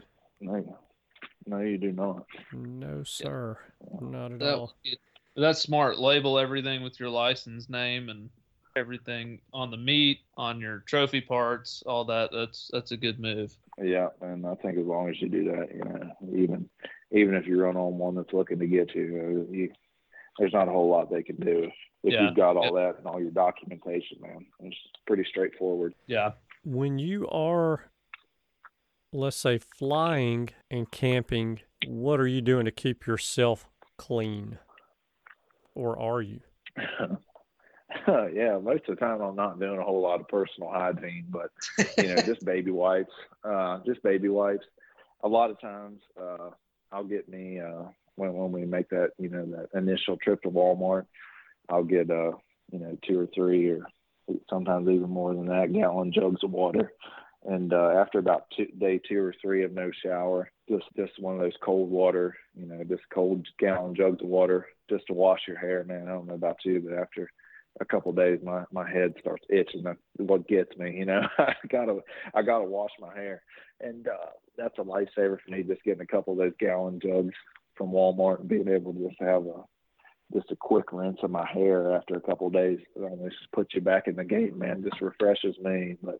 [0.41, 0.77] no,
[1.45, 2.25] no, you do not.
[2.51, 3.57] No, sir.
[4.01, 4.73] Not at That all.
[4.83, 4.99] get-
[5.35, 5.99] that's smart.
[5.99, 8.29] Label everything with your license name and
[8.75, 12.31] everything on the meat, on your trophy parts, all that.
[12.33, 13.55] That's that's a good move.
[13.77, 16.69] Yeah, and I think as long as you do that, you know, even
[17.11, 19.71] even if you run on one that's looking to get you, uh, you
[20.37, 22.25] there's not a whole lot they can do if, if Yeah.
[22.25, 24.45] you've got all that and all your documentation, man.
[24.59, 24.75] It's
[25.07, 25.93] pretty straightforward.
[26.07, 26.33] Yeah.
[26.65, 27.85] When you are,
[29.13, 34.57] let's say, flying and camping, what are you doing to keep yourself clean?
[35.73, 36.41] Or are you?
[38.07, 41.51] yeah, most of the time I'm not doing a whole lot of personal hygiene, but
[41.97, 44.65] you know, just baby wipes, uh, just baby wipes.
[45.23, 46.49] A lot of times, uh,
[46.95, 47.83] I'll get me uh,
[48.15, 51.05] when when we make that you know that initial trip to Walmart,
[51.69, 52.31] I'll get uh,
[52.71, 53.85] you know two or three or
[54.49, 56.93] sometimes even more than that gallon jugs of water.
[57.47, 61.35] And uh, after about two, day two or three of no shower, just just one
[61.35, 65.41] of those cold water, you know, just cold gallon jugs of water just to wash
[65.47, 66.07] your hair, man.
[66.07, 67.29] I don't know about you, but after
[67.81, 69.83] a couple of days my my head starts itching.
[69.83, 71.21] That's what gets me you know?
[71.37, 71.99] I gotta
[72.33, 73.41] i gotta wash my hair.
[73.81, 77.33] And uh that's a lifesaver for me just getting a couple of those gallon jugs
[77.75, 79.63] from walmart and being able to just have a
[80.33, 82.79] just a quick rinse of my hair after a couple of days.
[82.95, 84.83] It almost just puts you back in the game man.
[84.83, 85.97] Just refreshes me.
[86.01, 86.19] But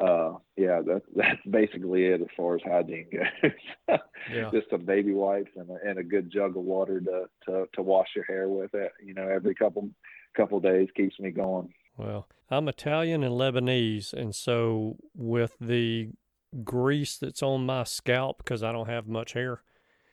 [0.00, 3.98] uh yeah that's that's basically it as far as hygiene goes.
[4.32, 4.50] Yeah.
[4.50, 7.82] just some baby wipes and a, and a good jug of water to to to
[7.82, 9.90] wash your hair with it you know every couple
[10.34, 16.10] couple days keeps me going Well, I'm Italian and Lebanese, and so with the
[16.62, 19.62] grease that's on my scalp because I don't have much hair,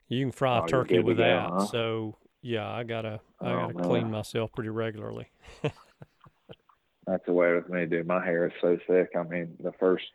[0.07, 1.49] you can fry Oh, a turkey with that.
[1.51, 1.65] huh?
[1.65, 3.84] So yeah, I gotta I Oh, gotta man.
[3.88, 5.28] clean myself pretty regularly.
[7.07, 8.07] That's the way with me, dude.
[8.07, 9.09] My hair is so thick.
[9.17, 10.05] I mean, the first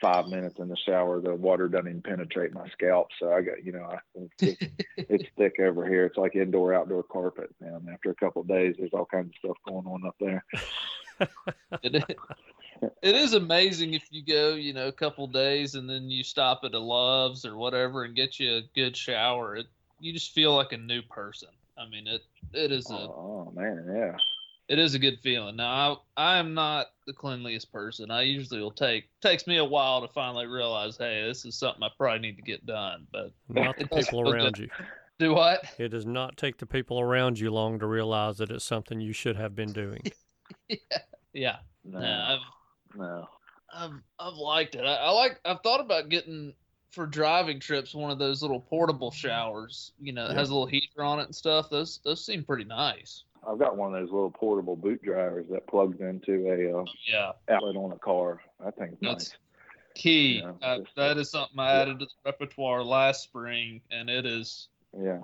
[0.00, 3.08] five minutes in the shower, the water doesn't even penetrate my scalp.
[3.18, 3.98] So I got, you know, I,
[4.40, 4.62] it's,
[4.96, 6.04] it's thick over here.
[6.06, 7.54] It's like indoor outdoor carpet.
[7.60, 10.44] And after a couple of days, there's all kinds of stuff going on up there.
[11.84, 12.02] It is,
[13.02, 16.62] it is amazing if you go, you know, a couple days and then you stop
[16.64, 19.54] at a Love's or whatever and get you a good shower.
[19.56, 19.66] It
[20.00, 21.50] you just feel like a new person.
[21.78, 22.22] I mean, it
[22.52, 24.16] it is a Oh, oh man, yeah.
[24.68, 25.56] It is a good feeling.
[25.56, 28.10] Now I I am not the cleanliest person.
[28.10, 31.82] I usually will take takes me a while to finally realize, hey, this is something
[31.82, 33.06] I probably need to get done.
[33.12, 34.70] But Not the people around good.
[34.78, 34.86] you.
[35.18, 35.64] do what?
[35.78, 39.12] It does not take the people around you long to realize that it's something you
[39.12, 40.02] should have been doing.
[40.68, 40.76] Yeah,
[41.32, 41.56] yeah.
[41.84, 43.28] No, nah, I've no.
[43.74, 44.84] I've I've liked it.
[44.84, 45.40] I, I like.
[45.44, 46.52] I've thought about getting
[46.90, 49.92] for driving trips one of those little portable showers.
[49.98, 51.70] You know, that has a little heater on it and stuff.
[51.70, 53.24] Those those seem pretty nice.
[53.46, 57.32] I've got one of those little portable boot dryers that plugs into a uh, Yeah,
[57.48, 58.40] outlet on a car.
[58.64, 59.36] I think That's- nice.
[59.94, 60.38] key.
[60.40, 61.82] Yeah, Uh, just, that is something I yeah.
[61.82, 64.68] added to the repertoire last spring, and it is
[64.98, 65.20] Yeah.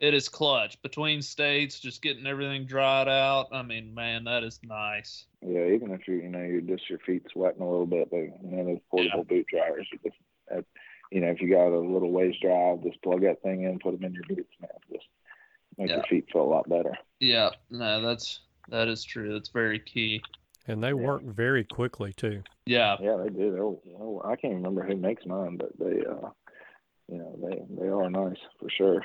[0.00, 1.78] it is clutch between states.
[1.80, 3.48] Just getting everything dried out.
[3.52, 5.26] I mean, man, that is nice.
[5.40, 8.18] Yeah, even if you you know you're just your feet sweating a little bit, but
[8.18, 10.16] you know those portable boot dryers, you just
[10.54, 10.62] uh,
[11.10, 13.92] you know if you got a little ways drive, just plug that thing in, put
[13.94, 14.70] them in your boots, man.
[14.92, 15.06] Just
[15.78, 15.96] make Yeah.
[15.96, 16.96] your feet feel a lot better.
[17.20, 19.32] Yeah, no, that's that is true.
[19.32, 20.22] That's very key.
[20.68, 22.42] And they work very quickly too.
[22.66, 23.50] Yeah, Yeah, they do.
[23.52, 26.30] They're, I can't remember who makes mine, but they uh
[27.08, 29.04] you know they they are nice for sure.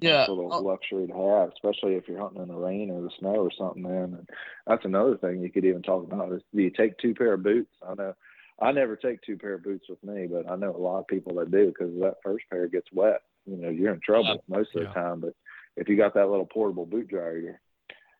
[0.00, 0.20] yeah.
[0.22, 3.02] It's a little Oh, luxury to have, especially if you're hunting in the rain or
[3.02, 4.14] the snow or something, man.
[4.18, 4.28] And
[4.66, 7.42] that's another thing you could even talk about is do you take two pair of
[7.42, 7.72] boots?
[7.86, 8.14] I know
[8.60, 11.06] I never take two pair of boots with me, but I know a lot of
[11.06, 13.22] people that do because that first pair gets wet.
[13.46, 14.88] You know, you're in trouble most of Yeah.
[14.88, 15.20] the time.
[15.20, 15.34] But
[15.76, 17.60] if you got that little portable boot dryer, you're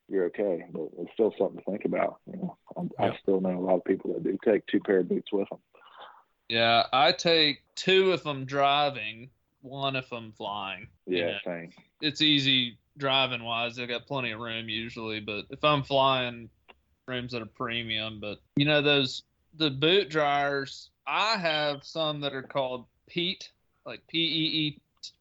[0.08, 0.64] you're okay.
[0.72, 2.18] But it's still something to think about.
[2.30, 3.12] You know, I, Yeah.
[3.12, 5.48] I still know a lot of people that do take two pair of boots with
[5.48, 5.58] them.
[6.48, 9.30] Yeah, I take two if I'm driving,
[9.62, 10.86] one if I'm flying.
[11.06, 11.38] you Yeah, know.
[11.44, 11.70] same.
[12.00, 13.78] it's easy driving wise.
[13.80, 16.48] I got plenty of room usually, but if I'm flying,
[17.08, 18.20] room's at a premium.
[18.20, 19.24] But you know those
[19.56, 20.90] the boot dryers.
[21.08, 23.50] I have some that are called PEET,
[23.84, 24.80] like P E E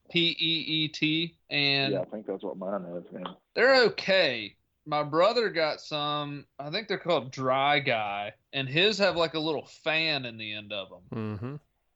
[0.09, 3.35] P E E T, and yeah, I think that's what mine is, man.
[3.55, 4.55] they're okay.
[4.85, 6.45] My brother got some.
[6.59, 10.53] I think they're called Dry Guy, and his have like a little fan in the
[10.53, 11.29] end of them.
[11.39, 11.55] Mm-hmm.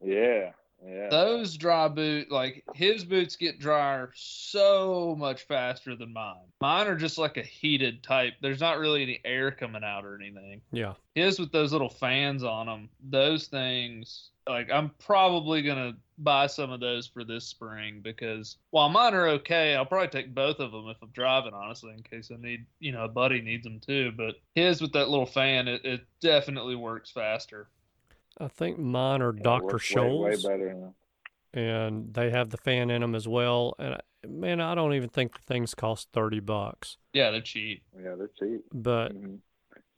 [0.10, 0.52] Yeah,
[0.86, 1.10] yeah.
[1.10, 6.48] Those dry boot, like his boots get drier so much faster than mine.
[6.62, 8.34] Mine are just like a heated type.
[8.42, 10.62] There's not really any air coming out or anything.
[10.72, 10.94] Yeah.
[11.16, 16.72] His with those little fans on them, those things, like I'm probably gonna buy some
[16.72, 20.72] of those for this spring because while mine are okay, I'll probably take both of
[20.72, 23.80] them if I'm driving, honestly, in case I need, you know, a buddy needs them
[23.80, 24.12] too.
[24.18, 27.70] But his with that little fan, it, it definitely works faster.
[28.40, 29.64] I think mine are Yeah, Dr.
[29.64, 30.94] works way, way Scholl's, better
[31.54, 33.76] and they have the fan in them as well.
[33.80, 36.98] And I, man, I don't even think the things cost 30 bucks.
[37.14, 37.84] Yeah, they're cheap.
[37.96, 38.66] yeah, they're cheap.
[38.74, 39.42] But Mhm.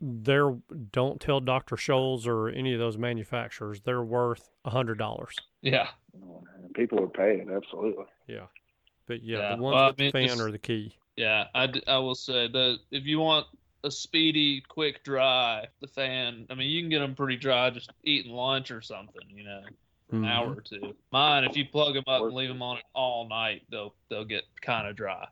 [0.02, 0.56] They're,
[0.92, 1.76] don't tell Dr.
[1.76, 5.28] Scholl's or any of those manufacturers, they're worth a $100.
[5.62, 5.88] Yeah.
[6.74, 8.06] People are paying absolutely.
[8.28, 8.46] Yeah,
[9.08, 10.96] But yeah, Yeah, the ones well, I with the fan are the key.
[11.18, 13.46] Yeah, I, d- I will say that if you want
[13.84, 17.92] a speedy, quick dry, the fan, I mean, you can get them pretty dry just
[18.04, 19.62] eating lunch or something, you know,
[20.10, 20.28] for an Mhm.
[20.32, 20.96] hour or two.
[21.12, 24.24] Mine, if you plug them up and leave them on it all night, they'll they'll
[24.26, 25.28] get kind of dry.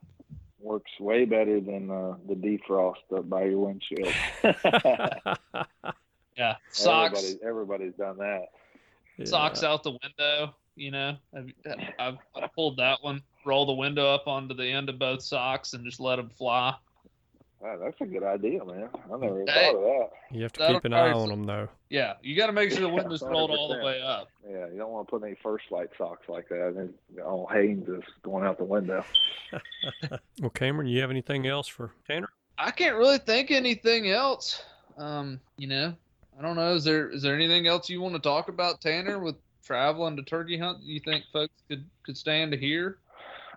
[0.61, 4.13] Works way better than uh, the defrost up by your windshield.
[6.37, 9.27] Yeah, socks Everybody, everybody's done that.
[9.27, 9.69] socks Yeah.
[9.71, 10.55] out the window.
[10.77, 11.51] You know, I've,
[11.99, 15.73] I've, I've pulled that one, roll the window up onto the end of both socks,
[15.73, 16.73] and just let them fly.
[17.61, 18.87] Wow, that's a good idea, man.
[19.11, 19.71] I never Hey.
[19.71, 20.09] thought of that.
[20.31, 21.67] You have to That'll keep an eye probably- on them, though.
[21.89, 24.29] Yeah, you got to make sure the window's rolled all the way up.
[24.49, 26.75] Yeah, you don't want to put any First Lite socks like that.
[26.77, 29.03] And all Hanes is going out the window.
[30.39, 32.29] Well, Cameron, you have anything else for Tanner?
[32.57, 34.63] I can't really think anything else.
[34.97, 35.93] Um, you know,
[36.37, 36.73] I don't know.
[36.75, 39.35] Is there is there anything else you want to talk about, Tanner, with
[39.65, 40.79] traveling to turkey hunt?
[40.79, 42.99] that You think folks could could stand to hear?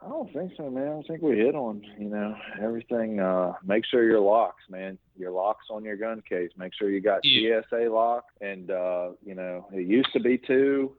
[0.04, 1.00] I don't think so, man.
[1.04, 3.20] I think we hit on, you know, everything.
[3.20, 4.98] Uh, make sure your locks, man.
[5.16, 6.50] Your locks on your gun case.
[6.56, 7.60] Make sure you got Yeah.
[7.60, 8.24] TSA lock.
[8.40, 10.96] And, uh, you know, it used to be two.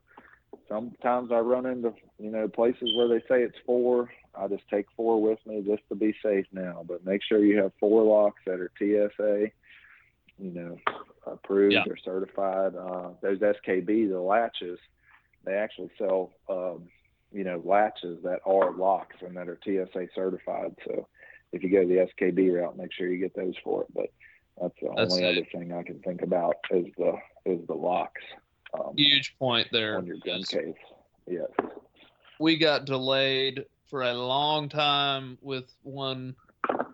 [0.69, 4.09] Sometimes I run into, you know, places where they say it's four.
[4.35, 6.85] I just take four with me just to be safe now.
[6.87, 9.51] But make sure you have four locks that are TSA,
[10.39, 10.77] you know,
[11.25, 11.83] approved Yeah.
[11.89, 12.75] or certified.
[12.75, 14.79] Uh, those SKB, the latches,
[15.43, 16.87] they actually sell, um,
[17.33, 20.75] you know, latches that are locks and that are TSA certified.
[20.85, 21.07] So
[21.51, 23.87] if you go the SKB route, make sure you get those for it.
[23.93, 24.11] But
[24.61, 25.31] that's the That's only it.
[25.37, 27.13] other thing I can think about is the
[27.45, 28.21] is the locks
[28.73, 29.97] um, Huge point there.
[29.97, 30.73] on your gun is case.
[31.27, 31.49] Yes.
[32.39, 36.35] We got delayed for a long time with one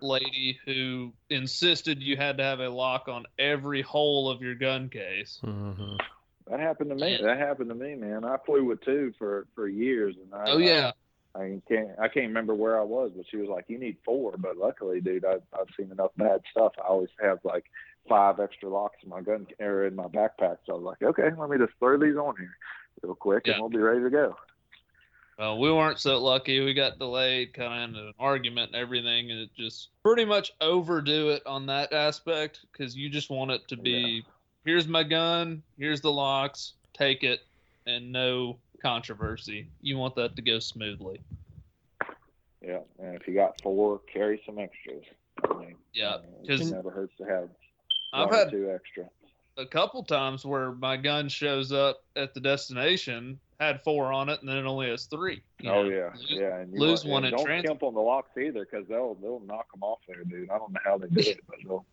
[0.02, 4.90] lady who insisted you had to have a lock on every hole of your gun
[4.90, 5.40] case.
[5.44, 5.96] Mm-hmm.
[6.50, 7.18] That happened to me.
[7.20, 7.28] Yeah.
[7.28, 8.26] That happened to me, man.
[8.26, 10.92] I flew with two for for years, and I, Oh yeah,
[11.36, 13.98] I, I can't I can't remember where I was, but she was like, "You need
[14.04, 14.36] four.
[14.38, 16.74] But luckily, dude, I've I've seen enough bad stuff.
[16.80, 17.66] I always have like
[18.08, 20.58] five extra locks in my gun or in my backpack.
[20.66, 22.58] So I was like, okay, let me just throw these on here
[23.04, 23.54] real quick, Yeah.
[23.54, 24.36] and we'll be ready to go.
[25.38, 26.60] Well, we weren't so lucky.
[26.60, 30.52] We got delayed, kind of into an argument and everything, and it just pretty much
[30.60, 34.26] overdo it on that aspect because you just want it to be,
[34.70, 37.40] here's my gun, here's the locks, take it,
[37.88, 39.68] and no controversy.
[39.82, 41.20] You want that to go smoothly.
[42.62, 45.04] Yeah, and if you got four, carry some extras.
[45.44, 47.50] I mean, Yeah, uh, it never hurts to have
[48.14, 49.06] I've had two extra.
[49.58, 54.40] a couple times where my gun shows up at the destination, had four on it,
[54.42, 55.42] and then it only has three.
[55.64, 55.84] Oh know.
[55.90, 56.58] yeah, Lose- yeah.
[56.58, 57.84] And you lose want- one and in don't transit.
[57.84, 60.52] on the locks either, because they'll they'll knock them off there, dude.
[60.52, 61.86] I don't know how they do it, but they'll,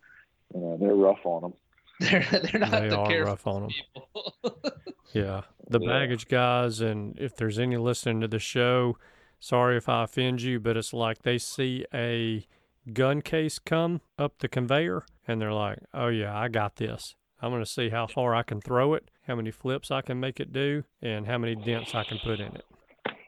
[0.54, 1.54] you know, they're rough on them.
[2.00, 3.68] They're, they're not They the are careful rough on 'em.
[3.70, 4.08] people.
[5.12, 5.42] Yeah.
[5.70, 5.88] The Yeah.
[5.88, 8.98] baggage guys, and if there's any listening to the show,
[9.40, 12.46] sorry if I offend you, but it's like they see a
[12.92, 17.14] gun case come up the conveyor and they're like, oh, yeah, I got this.
[17.40, 20.20] I'm going to see how far I can throw it, how many flips I can
[20.20, 22.64] make it do, and how many dents I can put in it.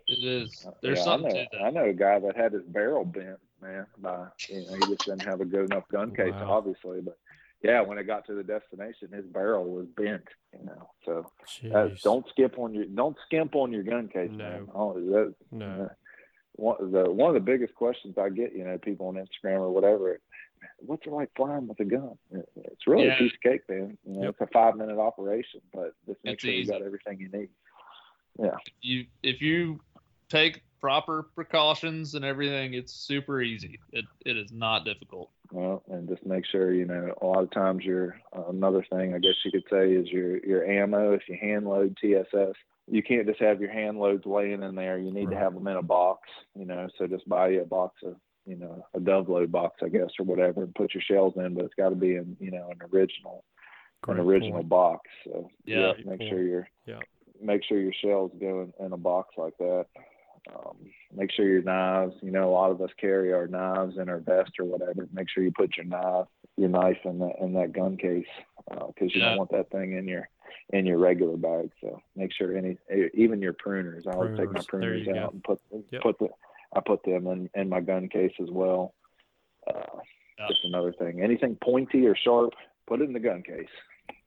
[0.08, 0.66] It is.
[0.82, 1.62] There's yeah, something I know, to that.
[1.64, 3.86] I know a guy that had his barrel bent, man.
[3.98, 6.50] By you know, he just didn't have a good enough gun case, Wow.
[6.58, 7.00] obviously.
[7.02, 7.18] But
[7.62, 10.24] yeah, when it got to the destination, his barrel was bent.
[10.59, 11.30] You know, so
[11.74, 14.36] uh, don't skip on your don't skimp on your gun case, No.
[14.36, 14.68] man.
[14.74, 15.90] Oh, that, No.
[16.52, 19.70] one the one of the biggest questions I get, you know, people on Instagram or
[19.70, 20.20] whatever,
[20.78, 22.16] what's it like flying with a gun?
[22.32, 23.14] It's really Yeah.
[23.16, 23.98] a piece of cake, man.
[24.04, 24.30] You know, Yep.
[24.30, 27.50] it's a five minute operation, but just make It's sure you got everything you need.
[28.40, 29.80] Yeah, you if you
[30.28, 33.80] take proper precautions and everything, it's super easy.
[33.92, 35.30] It it is not difficult.
[35.51, 37.14] Well, and just make sure you know.
[37.22, 40.38] A lot of times, your uh, another thing I guess you could say is your
[40.44, 41.12] your ammo.
[41.12, 42.55] If you hand load TSS,
[42.86, 44.99] you can't just have your hand loads laying in there.
[44.99, 46.28] You need to have them in a box.
[46.55, 49.80] You know, so just buy you a box of you know a dove load box,
[49.82, 51.55] I guess, or whatever, and put your shells in.
[51.55, 53.44] But it's got to be in you know an original
[54.03, 54.68] Great an original point.
[54.68, 55.11] box.
[55.24, 55.92] So Yeah.
[56.05, 57.01] make sure you're Yeah.
[57.40, 59.86] make sure your shells go in, in a box like that.
[60.55, 60.76] Um,
[61.14, 62.14] make sure your knives.
[62.22, 65.09] You know, a lot of us carry our knives in our vest or whatever.
[65.12, 66.26] Make sure you put your knife
[66.57, 68.26] your knife in that in that gun case
[68.68, 69.28] because uh, you Yeah.
[69.30, 70.28] don't want that thing in your
[70.72, 71.70] in your regular bag.
[71.80, 72.76] So make sure any
[73.14, 74.07] even your pruners.
[74.07, 75.20] I always take my Pruners, you go.
[75.20, 75.61] out and put
[75.91, 76.03] Yep.
[76.03, 76.28] put the
[76.74, 78.95] I put them in in my gun case as well.
[79.66, 80.01] Uh,
[80.39, 80.47] Yeah.
[80.49, 81.20] Just another thing.
[81.20, 82.53] Anything pointy or sharp,
[82.86, 83.66] put it in the gun case.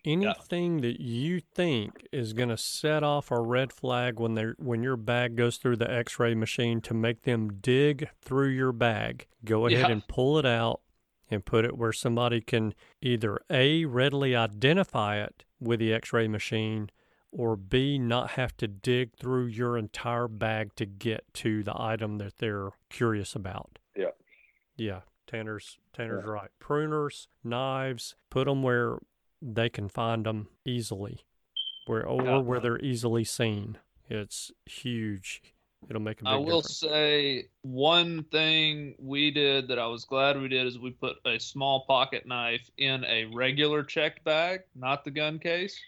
[0.04, 4.82] Anything that you think is going to set off a red flag when they when
[4.82, 9.68] your bag goes through the X-ray machine to make them dig through your bag, go
[9.68, 9.92] ahead Yeah.
[9.92, 10.82] and pull it out
[11.30, 16.90] and put it where somebody can either A readily identify it with the X-ray machine
[17.32, 22.18] or B not have to dig through your entire bag to get to the item
[22.18, 23.78] that they're curious about.
[23.96, 24.10] Yeah.
[24.76, 26.32] Yeah, Tanner's Tanner's Yeah.
[26.32, 26.50] right.
[26.60, 28.98] Pruners, knives, put them where
[29.42, 31.26] they can find them easily,
[31.86, 32.38] where or Yeah.
[32.38, 32.64] where uh-huh.
[32.64, 33.78] they're easily seen.
[34.10, 35.42] It's huge.
[35.90, 36.78] It'll make a big I will difference.
[36.78, 41.40] say one thing we did that I was glad we did is we put a
[41.40, 45.80] small pocket knife in a regular checked bag, not the gun case.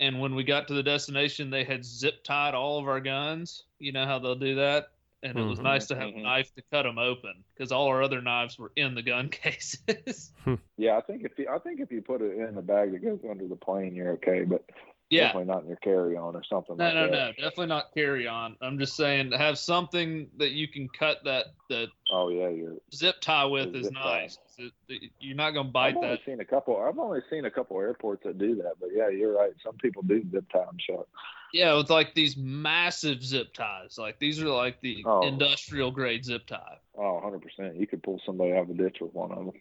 [0.00, 3.64] And when we got to the destination, they had zip tied all of our guns.
[3.78, 4.90] You know how they'll do that?
[5.22, 5.64] And it was Mhm.
[5.64, 6.22] nice to have a Mhm.
[6.22, 10.32] knife to cut them open because all our other knives were in the gun cases.
[10.78, 13.00] Yeah, I think if you I think if you put it in the bag that
[13.02, 14.44] goes under the plane, you're okay.
[14.44, 14.64] But
[15.10, 15.24] yeah.
[15.24, 17.10] definitely not in your carry on or something No, like no, that.
[17.10, 18.56] no, definitely not carry on.
[18.62, 22.76] I'm just saying have something that you can cut that that Oh yeah, you're.
[22.94, 24.38] zip tie with is nice.
[24.56, 26.24] It- it- you're not gonna bite I've only that.
[26.24, 26.78] seen a couple.
[26.78, 28.74] I've only seen a couple airports that do that.
[28.80, 29.52] But yeah, you're right.
[29.62, 31.06] Some people do zip tie them shut.
[31.52, 33.98] Yeah, with like these massive zip ties.
[33.98, 35.22] Like these are like the Oh.
[35.26, 36.78] industrial grade zip tie.
[36.96, 37.76] Oh, 100 percent.
[37.76, 39.52] You could pull somebody out of a ditch with one of them.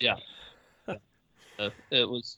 [1.60, 2.36] Uh, it was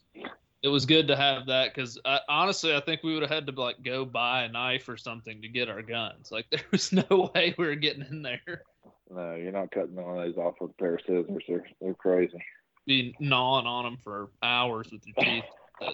[0.63, 1.95] it was good to have that because
[2.27, 5.43] honestly, I think we would have had to like go buy a knife or something
[5.43, 6.31] to get our guns.
[6.31, 8.63] Like there was no way we were getting in there.
[9.11, 11.43] No, you're not cutting one of those off with a pair of scissors.
[11.47, 12.43] They're they're crazy.
[12.87, 15.43] Be gnawing on them for hours with your teeth.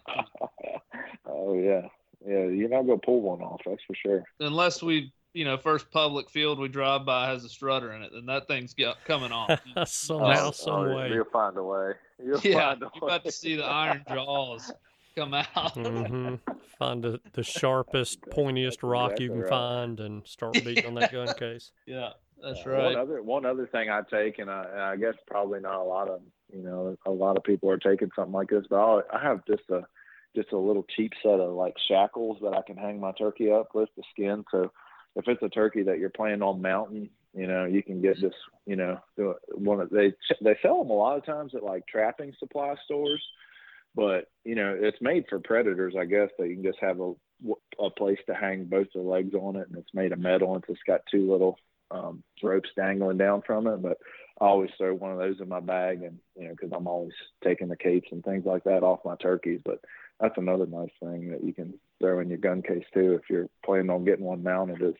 [1.26, 1.88] Oh yeah,
[2.28, 2.46] yeah.
[2.46, 3.62] You're not gonna pull one off.
[3.66, 4.24] That's for sure.
[4.40, 8.12] unless we, you know, first public field we drive by has a strutter in it,
[8.14, 9.60] then that thing's got, coming off.
[9.86, 11.10] Somehow, Oh, some oh, way.
[11.14, 11.94] You'll find a way.
[12.24, 14.72] You'll yeah, find a you're about to see the iron jaws
[15.16, 15.46] come out.
[15.56, 16.36] mm-hmm.
[16.80, 19.50] Find the, the sharpest, pointiest That's rock you can right.
[19.50, 21.72] find and start beating on that gun case.
[21.86, 22.10] yeah,
[22.42, 22.84] that's Uh, right.
[22.86, 25.84] One other one other thing I take, and I, and I guess probably not a
[25.84, 26.22] lot of
[26.54, 29.46] you know a lot of people are taking something like this, but I'll, I have
[29.46, 29.82] just a
[30.38, 33.70] just a little cheap set of like shackles that I can hang my turkey up
[33.74, 34.46] with the skin.
[34.52, 34.72] So
[35.16, 38.34] if it's a turkey that you're planning on mounting, you know you can get this
[38.66, 39.00] you know
[39.50, 43.24] one of they they sell them a lot of times at like trapping supply stores.
[43.96, 45.96] But you know, it's made for predators.
[46.00, 47.14] I guess that you can just have a
[47.80, 50.54] a place to hang both the legs on it, and it's made of metal.
[50.54, 51.58] And it's got two little
[51.90, 53.82] um, ropes dangling down from it.
[53.82, 53.98] But
[54.40, 57.14] I always throw one of those in my bag, and you know, because I'm always
[57.44, 59.62] taking the capes and things like that off my turkeys.
[59.66, 59.80] But
[60.20, 63.50] that's another nice thing that you can throw in your gun case too if you're
[63.66, 64.82] planning on getting one mounted.
[64.82, 64.96] Is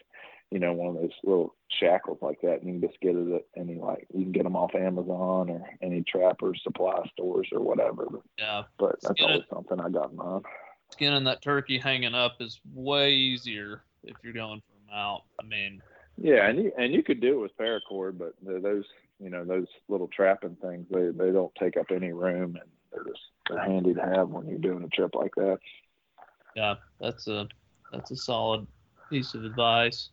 [0.50, 3.32] you know one of those little shackles like that, and you can just get it
[3.36, 7.60] at any like you can get them off Amazon or any trapper supply stores or
[7.62, 8.08] whatever.
[8.10, 9.32] But, Yeah, but that's Skin it.
[9.34, 10.46] always something I got in mind.
[10.92, 15.24] skinning that turkey hanging up is way easier if you're going for a mount.
[15.40, 15.82] I mean,
[16.18, 18.86] Yeah, and you and you could do it with paracord, but those
[19.20, 23.04] you know those little trapping things they they don't take up any room and they're
[23.06, 25.58] just they're handy to have when you're doing a trip like that.
[26.56, 27.48] yeah, that's a
[27.92, 28.68] that's a solid
[29.10, 30.10] piece of advice.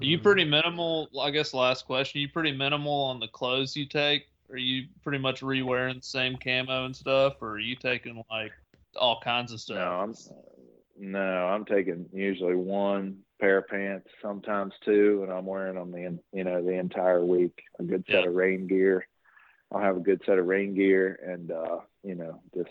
[0.00, 0.22] Are you Mhm.
[0.22, 1.08] pretty minimal?
[1.20, 2.20] I guess last question.
[2.20, 4.24] you pretty minimal on the clothes you take?
[4.50, 8.52] Are you pretty much re-wearing the same camo and stuff, or are you taking like
[8.94, 9.78] all kinds of stuff?
[9.78, 10.14] No, I'm
[10.98, 16.18] no, I'm taking usually one pair of pants, sometimes two, and I'm wearing them the
[16.32, 17.62] you know the entire week.
[17.78, 18.28] A good set Yeah.
[18.28, 19.06] of rain gear.
[19.72, 22.70] I'll have a good set of rain gear, and uh, you know just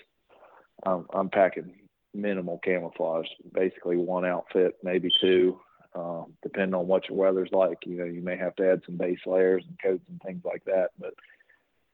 [0.84, 1.74] I'm I'm packing
[2.13, 5.59] minimal camouflage, basically one outfit, maybe two,
[5.93, 7.80] um, depending on what your weather's like.
[7.86, 10.63] You know, you may have to add some base layers and coats and things like
[10.66, 11.13] that, but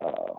[0.05, 0.34] uh,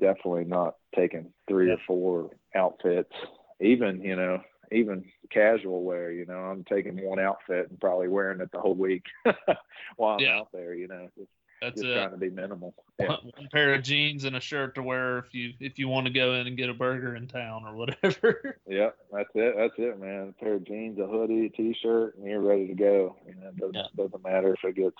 [0.00, 3.12] definitely not taking three or four outfits.
[3.60, 4.42] Even you know,
[4.72, 6.10] even casual wear.
[6.12, 9.04] You know, I'm taking one outfit and probably wearing it the whole week
[9.96, 10.38] while I'm Yeah.
[10.40, 10.74] out there.
[10.74, 11.94] You know, just, That's just it.
[11.94, 12.74] trying to be minimal.
[12.98, 13.08] Yeah.
[13.08, 16.06] One, one pair of jeans and a shirt to wear if you if you want
[16.06, 18.58] to go in and get a burger in town or whatever.
[18.68, 19.54] Yeah, that's it.
[19.56, 20.34] That's it, man.
[20.38, 23.16] A pair of jeans, a hoodie, a t-shirt, and you're ready to go.
[23.26, 23.86] You know, it doesn't Yeah.
[23.96, 24.96] doesn't matter if it gets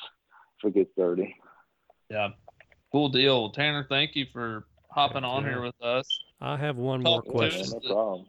[0.62, 1.34] if it gets dirty.
[2.10, 2.30] yeah,
[2.90, 3.86] cool deal, Tanner.
[3.88, 5.50] Thank you for hopping on Yeah.
[5.50, 6.06] here with us.
[6.40, 7.54] I have one more Talk to Yeah, us.
[7.70, 7.80] question.
[7.88, 8.26] no problem.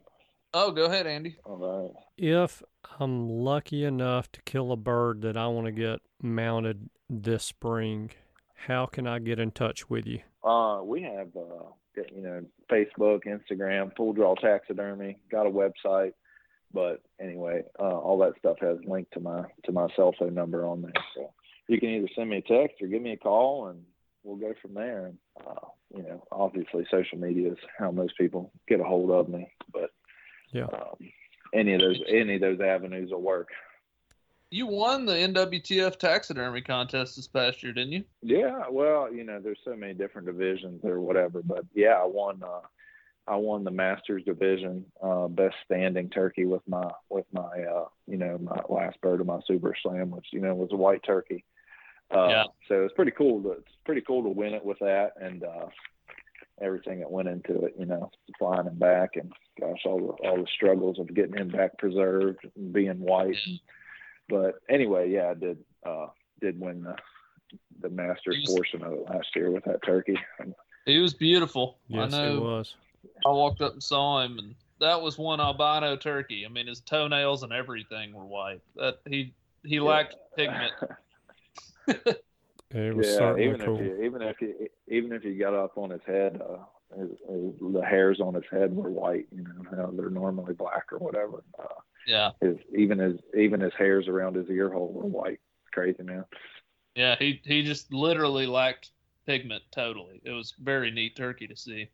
[0.56, 1.36] Oh, go ahead, Andy.
[1.44, 1.90] All right.
[2.16, 2.62] If
[3.00, 8.12] I'm lucky enough to kill a bird that I want to get mounted this spring,
[8.54, 10.20] how can I get in touch with you?
[10.48, 11.70] Uh, we have, uh,
[12.14, 16.12] you know, Facebook, Instagram, Full Draw Taxidermy, got a website.
[16.72, 20.66] But anyway, uh, all that stuff has linked to my to my cell phone number
[20.66, 20.92] on there.
[21.16, 21.32] So
[21.68, 23.82] you can either send me a text or give me a call, and
[24.22, 25.06] we'll go from there.
[25.06, 29.28] And uh, you know, obviously, social media is how most people get a hold of
[29.28, 29.48] me.
[29.72, 29.90] But
[30.54, 30.64] Yeah.
[30.72, 30.96] um,
[31.52, 33.48] any of those any of those avenues will work.
[34.50, 38.04] You won the NWTF taxidermy contest this past year, didn't you?
[38.22, 42.42] Yeah, well, you know, there's so many different divisions or whatever, but yeah, I won.
[42.42, 42.60] Uh,
[43.26, 48.16] I won the Masters division, uh, best standing turkey with my with my uh, you
[48.16, 51.44] know my last bird of my Super Slam, which you know was a white turkey.
[52.14, 52.44] Uh, Yeah.
[52.68, 53.42] So it's pretty cool.
[53.42, 55.66] To, it's pretty cool to win it with that and uh,
[56.60, 57.74] everything that went into it.
[57.78, 61.48] You know, flying him back and gosh, all the all the struggles of getting him
[61.48, 63.36] back preserved and being white.
[64.28, 66.06] But anyway, yeah, I did uh,
[66.40, 66.96] did win the
[67.80, 68.50] the Masters Yes.
[68.50, 70.18] portion of it last year with that turkey.
[70.38, 70.54] And
[70.86, 71.78] It was beautiful.
[71.88, 72.36] Yes, I know.
[72.38, 72.74] it was.
[73.26, 76.44] I walked up and saw him, and that was one albino turkey.
[76.46, 78.60] I mean, his toenails and everything were white.
[78.76, 80.72] That he he lacked pigment.
[82.74, 83.78] It was yeah, certainly even cool.
[83.78, 86.58] if you even if you even if you got up on his head, uh,
[86.98, 89.26] his, his, the hairs on his head were white.
[89.34, 91.44] You know how they're normally black or whatever.
[91.58, 91.64] Uh,
[92.06, 95.40] Yeah, his even his even his hairs around his ear hole were white.
[95.62, 96.24] It's crazy, man.
[96.94, 97.16] yeah.
[97.18, 98.90] He he just literally lacked
[99.26, 100.20] pigment totally.
[100.24, 101.88] It was very neat turkey to see.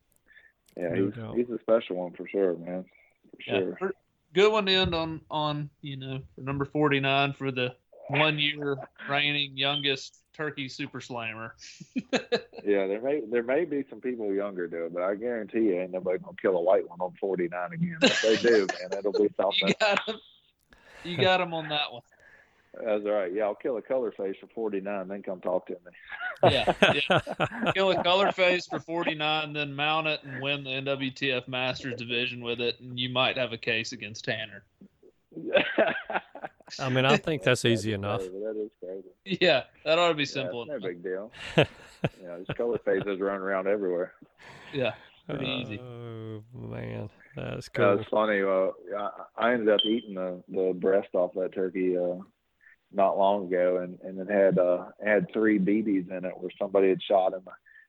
[0.76, 1.36] Yeah, No he's doubt.
[1.36, 2.84] he's a special one for sure, man.
[2.84, 3.76] For Yeah, sure.
[3.78, 3.94] for-
[4.32, 7.74] good one to end on on you know number forty nine for the
[8.08, 8.76] one year
[9.08, 11.54] reigning youngest turkey super slammer.
[12.62, 15.80] Yeah, there may there may be some people younger do it, but I guarantee you
[15.80, 17.96] ain't nobody gonna kill a white one on forty nine again.
[18.02, 19.74] If they do, man, it'll be You something.
[19.80, 20.16] got him.
[21.02, 22.02] You got him on that one.
[22.74, 23.32] That's all right.
[23.32, 25.92] Yeah, I'll kill a color phase for forty nine, then come talk to me.
[26.50, 27.72] Yeah, yeah.
[27.74, 32.40] Kill a color phase for 49, then mount it and win the NWTF Masters division
[32.42, 34.64] with it, and you might have a case against Tanner.
[36.78, 38.20] I mean, I think that's easy That's enough.
[38.20, 38.32] crazy.
[38.38, 38.59] That is crazy.
[39.40, 40.62] Yeah, that ought to be simple.
[40.62, 41.30] it's no big deal.
[42.22, 44.14] Yeah, these color phases run around everywhere.
[44.72, 44.94] Yeah,
[45.28, 45.78] pretty easy.
[45.78, 47.98] Oh man, that's Uh, cool.
[48.00, 48.40] it's funny.
[48.40, 52.16] Uh, I, I ended up eating the, the breast off that turkey uh,
[52.90, 56.50] not long ago, and, and it had uh, it had three BBs in it where
[56.58, 57.42] somebody had shot him.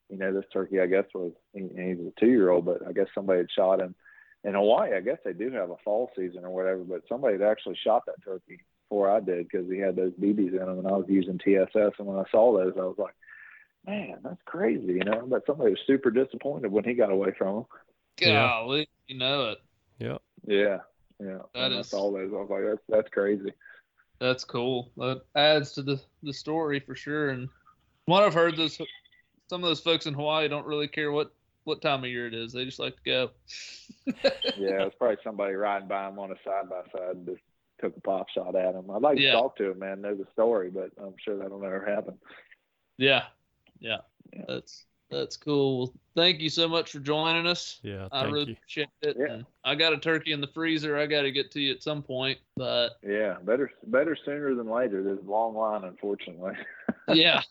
[0.09, 2.85] You know, this turkey, I guess, was he, he was a two year old, but
[2.85, 3.95] I guess somebody had shot him.
[4.43, 7.43] In Hawaii, I guess they do have a fall season or whatever, but somebody had
[7.49, 8.59] actually shot that turkey
[8.91, 11.93] before I did because he had those BBs in him, and I was using TSS.
[11.97, 13.15] And when I saw those, I was like,
[13.87, 15.25] man, that's crazy, you know.
[15.25, 17.65] But somebody was super disappointed when he got away from him.
[18.19, 18.47] Yeah.
[18.47, 19.59] Golly, you know it.
[19.99, 20.21] Yep.
[20.45, 20.77] Yeah,
[21.21, 21.37] yeah.
[21.53, 22.33] That and I saw those.
[22.33, 23.53] I was like, that's that's crazy.
[24.19, 24.91] That's cool.
[24.97, 27.29] That adds to the, the story for sure.
[27.29, 27.47] And
[28.05, 28.77] what I've heard, those
[29.47, 31.33] some of those folks in Hawaii don't really care what,
[31.63, 32.51] what time of year it is.
[32.51, 33.29] They just like to go.
[34.57, 37.41] Yeah, it's probably somebody riding by him on a side by side just
[37.82, 38.89] took a pop shot at him.
[38.89, 39.32] I'd like Yeah.
[39.32, 42.17] to talk to him, man, know the story, but I'm sure that'll never happen.
[42.97, 43.23] Yeah,
[43.79, 43.97] yeah.
[44.34, 44.45] Yeah.
[44.47, 45.79] That's that's cool.
[45.79, 47.82] Well, thank you so much for joining us.
[47.84, 48.53] Yeah, I thank really you.
[48.53, 49.17] appreciate it.
[49.19, 49.34] Yeah.
[49.34, 50.97] And I got a turkey in the freezer.
[50.97, 54.69] I got to get to you at some point, but Yeah, better better sooner than
[54.69, 55.03] later.
[55.03, 56.53] There's a long line, unfortunately.
[57.09, 57.41] yeah,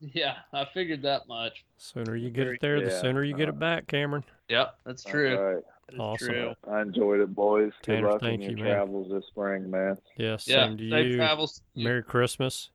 [0.00, 1.64] yeah, I figured that much.
[1.78, 4.24] Sooner you get it there, the sooner you get uh, it back, Cameron.
[4.48, 5.62] Yeah, that's All true.
[5.88, 5.90] Right.
[5.90, 6.28] That is Awesome.
[6.28, 6.54] true.
[6.70, 7.72] I enjoyed it, boys.
[7.84, 8.74] Good luck thank in your you, man.
[8.74, 9.96] travels this spring, man.
[10.16, 11.16] Yes, Yeah, same to safe you.
[11.16, 11.62] travels.
[11.74, 12.70] Merry Christmas.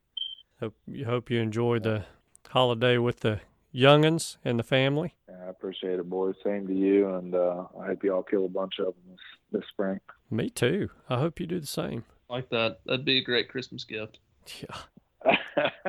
[0.60, 2.06] Hope you hope you enjoy the
[2.49, 3.41] holiday with the
[3.73, 5.15] youngins and the family.
[5.27, 6.35] Yeah, I appreciate it, boys.
[6.44, 9.19] Same to you, and uh, I hope you all kill a bunch of them this,
[9.61, 9.99] this spring.
[10.30, 10.90] Me too.
[11.10, 12.06] I hope you do the same.
[12.30, 12.80] Like that.
[12.85, 14.19] That'd be a great Christmas gift.
[14.61, 15.31] Yeah.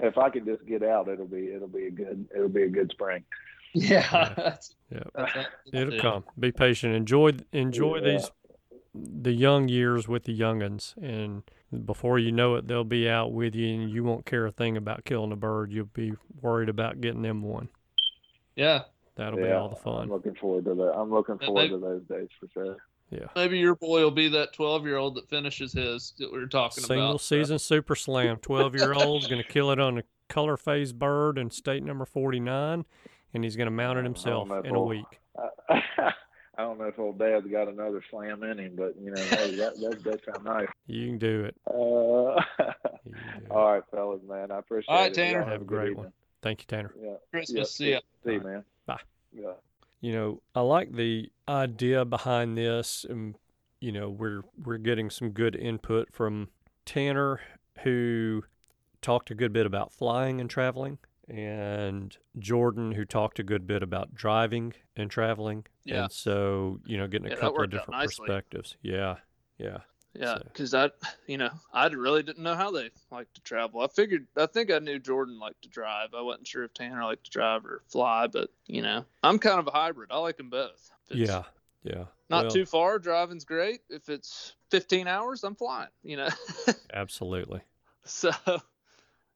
[0.00, 2.68] if I could just get out, it'll be it'll be a good it'll be a
[2.68, 3.24] good spring.
[3.74, 4.32] Yeah, Yeah.
[4.36, 4.74] that's,
[5.14, 6.24] that's It'll come.
[6.38, 6.94] Be patient.
[6.94, 8.02] Enjoy enjoy Yeah.
[8.12, 8.30] these
[8.94, 11.42] the young years with the youngins and
[11.84, 14.76] before you know it they'll be out with you and you won't care a thing
[14.76, 15.72] about killing a bird.
[15.72, 17.68] You'll be worried about getting them one.
[18.54, 18.82] Yeah,
[19.16, 20.02] That'll be all the fun.
[20.04, 20.92] I'm looking forward to that.
[20.96, 22.76] I'm looking Yeah, forward they- to those days for sure.
[23.10, 23.26] Yeah.
[23.36, 26.46] maybe your boy will be that 12 year old that finishes his that we were
[26.46, 27.20] talking Single about.
[27.20, 28.36] Single season super slam.
[28.38, 32.04] 12 year old going to kill it on a color phase bird in state number
[32.06, 32.84] 49
[33.34, 35.20] and he's going to mount it himself know if in a he'll- week.
[36.56, 39.56] I don't know if old Dad's got another slam in him, but you know hey,
[39.56, 40.68] that that that sound nice.
[40.86, 41.56] You can do it.
[41.66, 42.72] Uh, can
[43.06, 43.50] do it.
[43.50, 45.14] all right, fellas, man, I appreciate All right, it.
[45.14, 45.40] Tanner.
[45.40, 46.04] Y'all Have a good great evening.
[46.04, 46.12] one.
[46.42, 46.94] Thank you, Tanner.
[47.00, 47.14] Yeah.
[47.32, 47.56] Christmas.
[47.58, 48.00] yeah, See ya.
[48.24, 48.64] See you, man.
[48.86, 49.00] Bye.
[49.32, 49.52] Yeah.
[50.00, 53.34] you know, I like the idea behind this, and
[53.80, 56.48] you know, we're we're getting some good input from
[56.86, 57.40] Tanner,
[57.82, 58.44] who
[59.02, 60.98] talked a good bit about flying and traveling,
[61.28, 65.64] and Jordan, who talked a good bit about driving and traveling.
[65.84, 66.04] Yeah.
[66.04, 68.76] And so, you know, getting a Yeah, couple of different perspectives.
[68.82, 69.16] Yeah.
[69.58, 69.78] Yeah.
[70.16, 70.90] Yeah, So- because I,
[71.26, 73.80] you know, I really didn't know how they like to travel.
[73.80, 76.14] I figured, I think I knew Jordan liked to drive.
[76.14, 79.58] I wasn't sure if Tanner liked to drive or fly, but you know, I'm kind
[79.58, 80.10] of a hybrid.
[80.12, 80.90] I like them both.
[81.08, 81.42] Yeah.
[81.82, 82.04] Yeah.
[82.30, 83.80] Not Well, too far, driving's great.
[83.90, 85.90] If it's 15 hours, I'm flying.
[86.04, 86.28] You know,
[86.94, 87.60] Absolutely.
[88.04, 88.30] so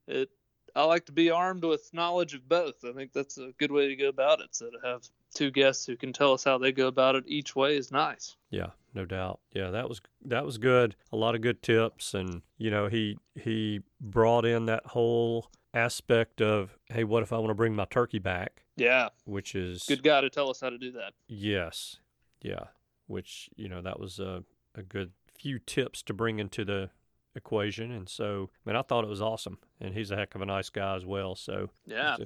[0.07, 0.31] it.
[0.75, 2.85] I like to be armed with knowledge of both.
[2.85, 4.55] I think that's a good way to go about it.
[4.55, 7.55] So to have two guests who can tell us how they go about it each
[7.55, 8.37] way is nice.
[8.51, 9.41] Yeah, no doubt.
[9.53, 10.97] Yeah, that was that was good.
[11.13, 16.41] A lot of good tips and you know, he he brought in that whole aspect
[16.41, 18.63] of, hey, what if I want to bring my turkey back?
[18.77, 21.13] Yeah, Which is good guy to tell us how to do that.
[21.27, 21.99] Yes.
[22.41, 22.65] Yeah.
[23.09, 26.91] Which, you know, that was a, a good few tips to bring into the
[27.39, 27.91] equation.
[27.93, 29.59] And so, I mean, I thought it was awesome.
[29.81, 31.35] And he's a heck of a nice guy as well.
[31.35, 32.17] So, Yeah.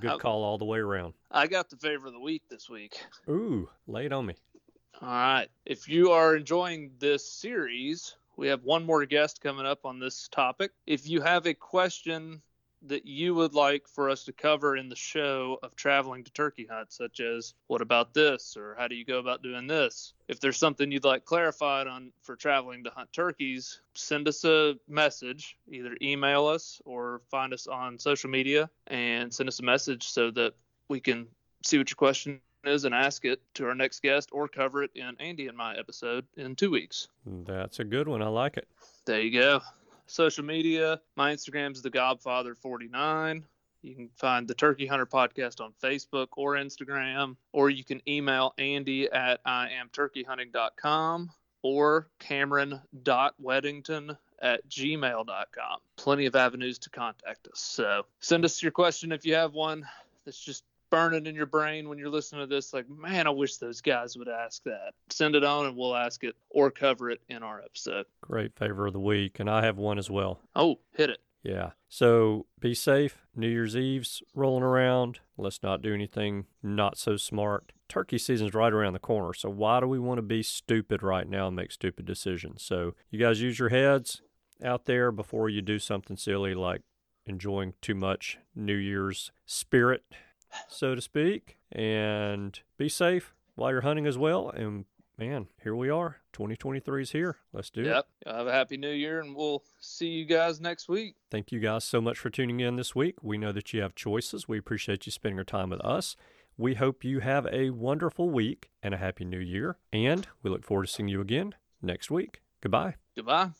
[0.00, 1.14] good How- call all the way around.
[1.30, 3.00] I got the favor of the week this week.
[3.28, 4.34] Ooh, lay it on me.
[5.00, 5.48] All right.
[5.64, 10.28] If you are enjoying this series, we have one more guest coming up on this
[10.28, 10.72] topic.
[10.86, 12.42] If you have a question
[12.86, 16.66] that you would like for us to cover in the show of traveling to turkey
[16.70, 20.14] hunt, such as what about this or how do you go about doing this?
[20.28, 24.74] If there's something you'd like clarified on for traveling to hunt turkeys, send us a
[24.88, 30.08] message, either email us or find us on social media and send us a message
[30.08, 30.54] so that
[30.88, 31.26] we can
[31.64, 34.90] see what your question is and ask it to our next guest or cover it
[34.94, 37.08] in Andy and my episode in two weeks.
[37.26, 38.22] That's a good one.
[38.22, 38.68] I like it.
[39.04, 39.60] There you go.
[40.06, 41.00] Social media.
[41.16, 43.42] My Instagram is the Godfather49.
[43.82, 48.54] You can find the Turkey Hunter podcast on Facebook or Instagram, or you can email
[48.58, 51.30] Andy at iamturkeyhunting.com
[51.62, 55.78] or cameron.weddington at gmail.com.
[55.96, 57.60] Plenty of avenues to contact us.
[57.60, 59.86] So send us your question if you have one
[60.24, 63.56] that's just burning in your brain when you're listening to this like man i wish
[63.56, 67.20] those guys would ask that send it on and we'll ask it or cover it
[67.30, 69.40] in our episode Great favor of the week.
[69.40, 70.40] And I have one as well.
[70.54, 71.70] oh hit it Yeah.
[71.88, 73.26] So be safe.
[73.34, 75.20] New Year's Eve's rolling around.
[75.36, 77.72] Let's not do anything not so smart.
[77.88, 79.32] Turkey season's right around the corner.
[79.34, 82.62] So why do we want to be stupid right now and make stupid decisions?
[82.62, 84.22] So you guys use your heads
[84.62, 86.82] out there before you do something silly like
[87.26, 90.04] enjoying too much New Year's spirit,
[90.68, 91.58] so to speak.
[91.70, 94.50] And be safe while you're hunting as well.
[94.50, 94.84] And
[95.18, 96.18] man, here we are.
[96.32, 97.36] 2023 is here.
[97.52, 97.86] Let's do it.
[97.86, 98.06] Yep.
[98.26, 101.16] Have a happy new year, and we'll see you guys next week.
[101.30, 103.16] Thank you guys so much for tuning in this week.
[103.22, 104.48] We know that you have choices.
[104.48, 106.16] We appreciate you spending your time with us.
[106.56, 109.78] We hope you have a wonderful week and a happy new year.
[109.92, 112.40] And we look forward to seeing you again next week.
[112.60, 112.96] Goodbye.
[113.16, 113.50] Goodbye.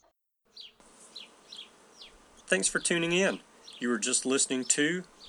[2.46, 3.40] Thanks for tuning in.
[3.78, 5.04] You were just listening to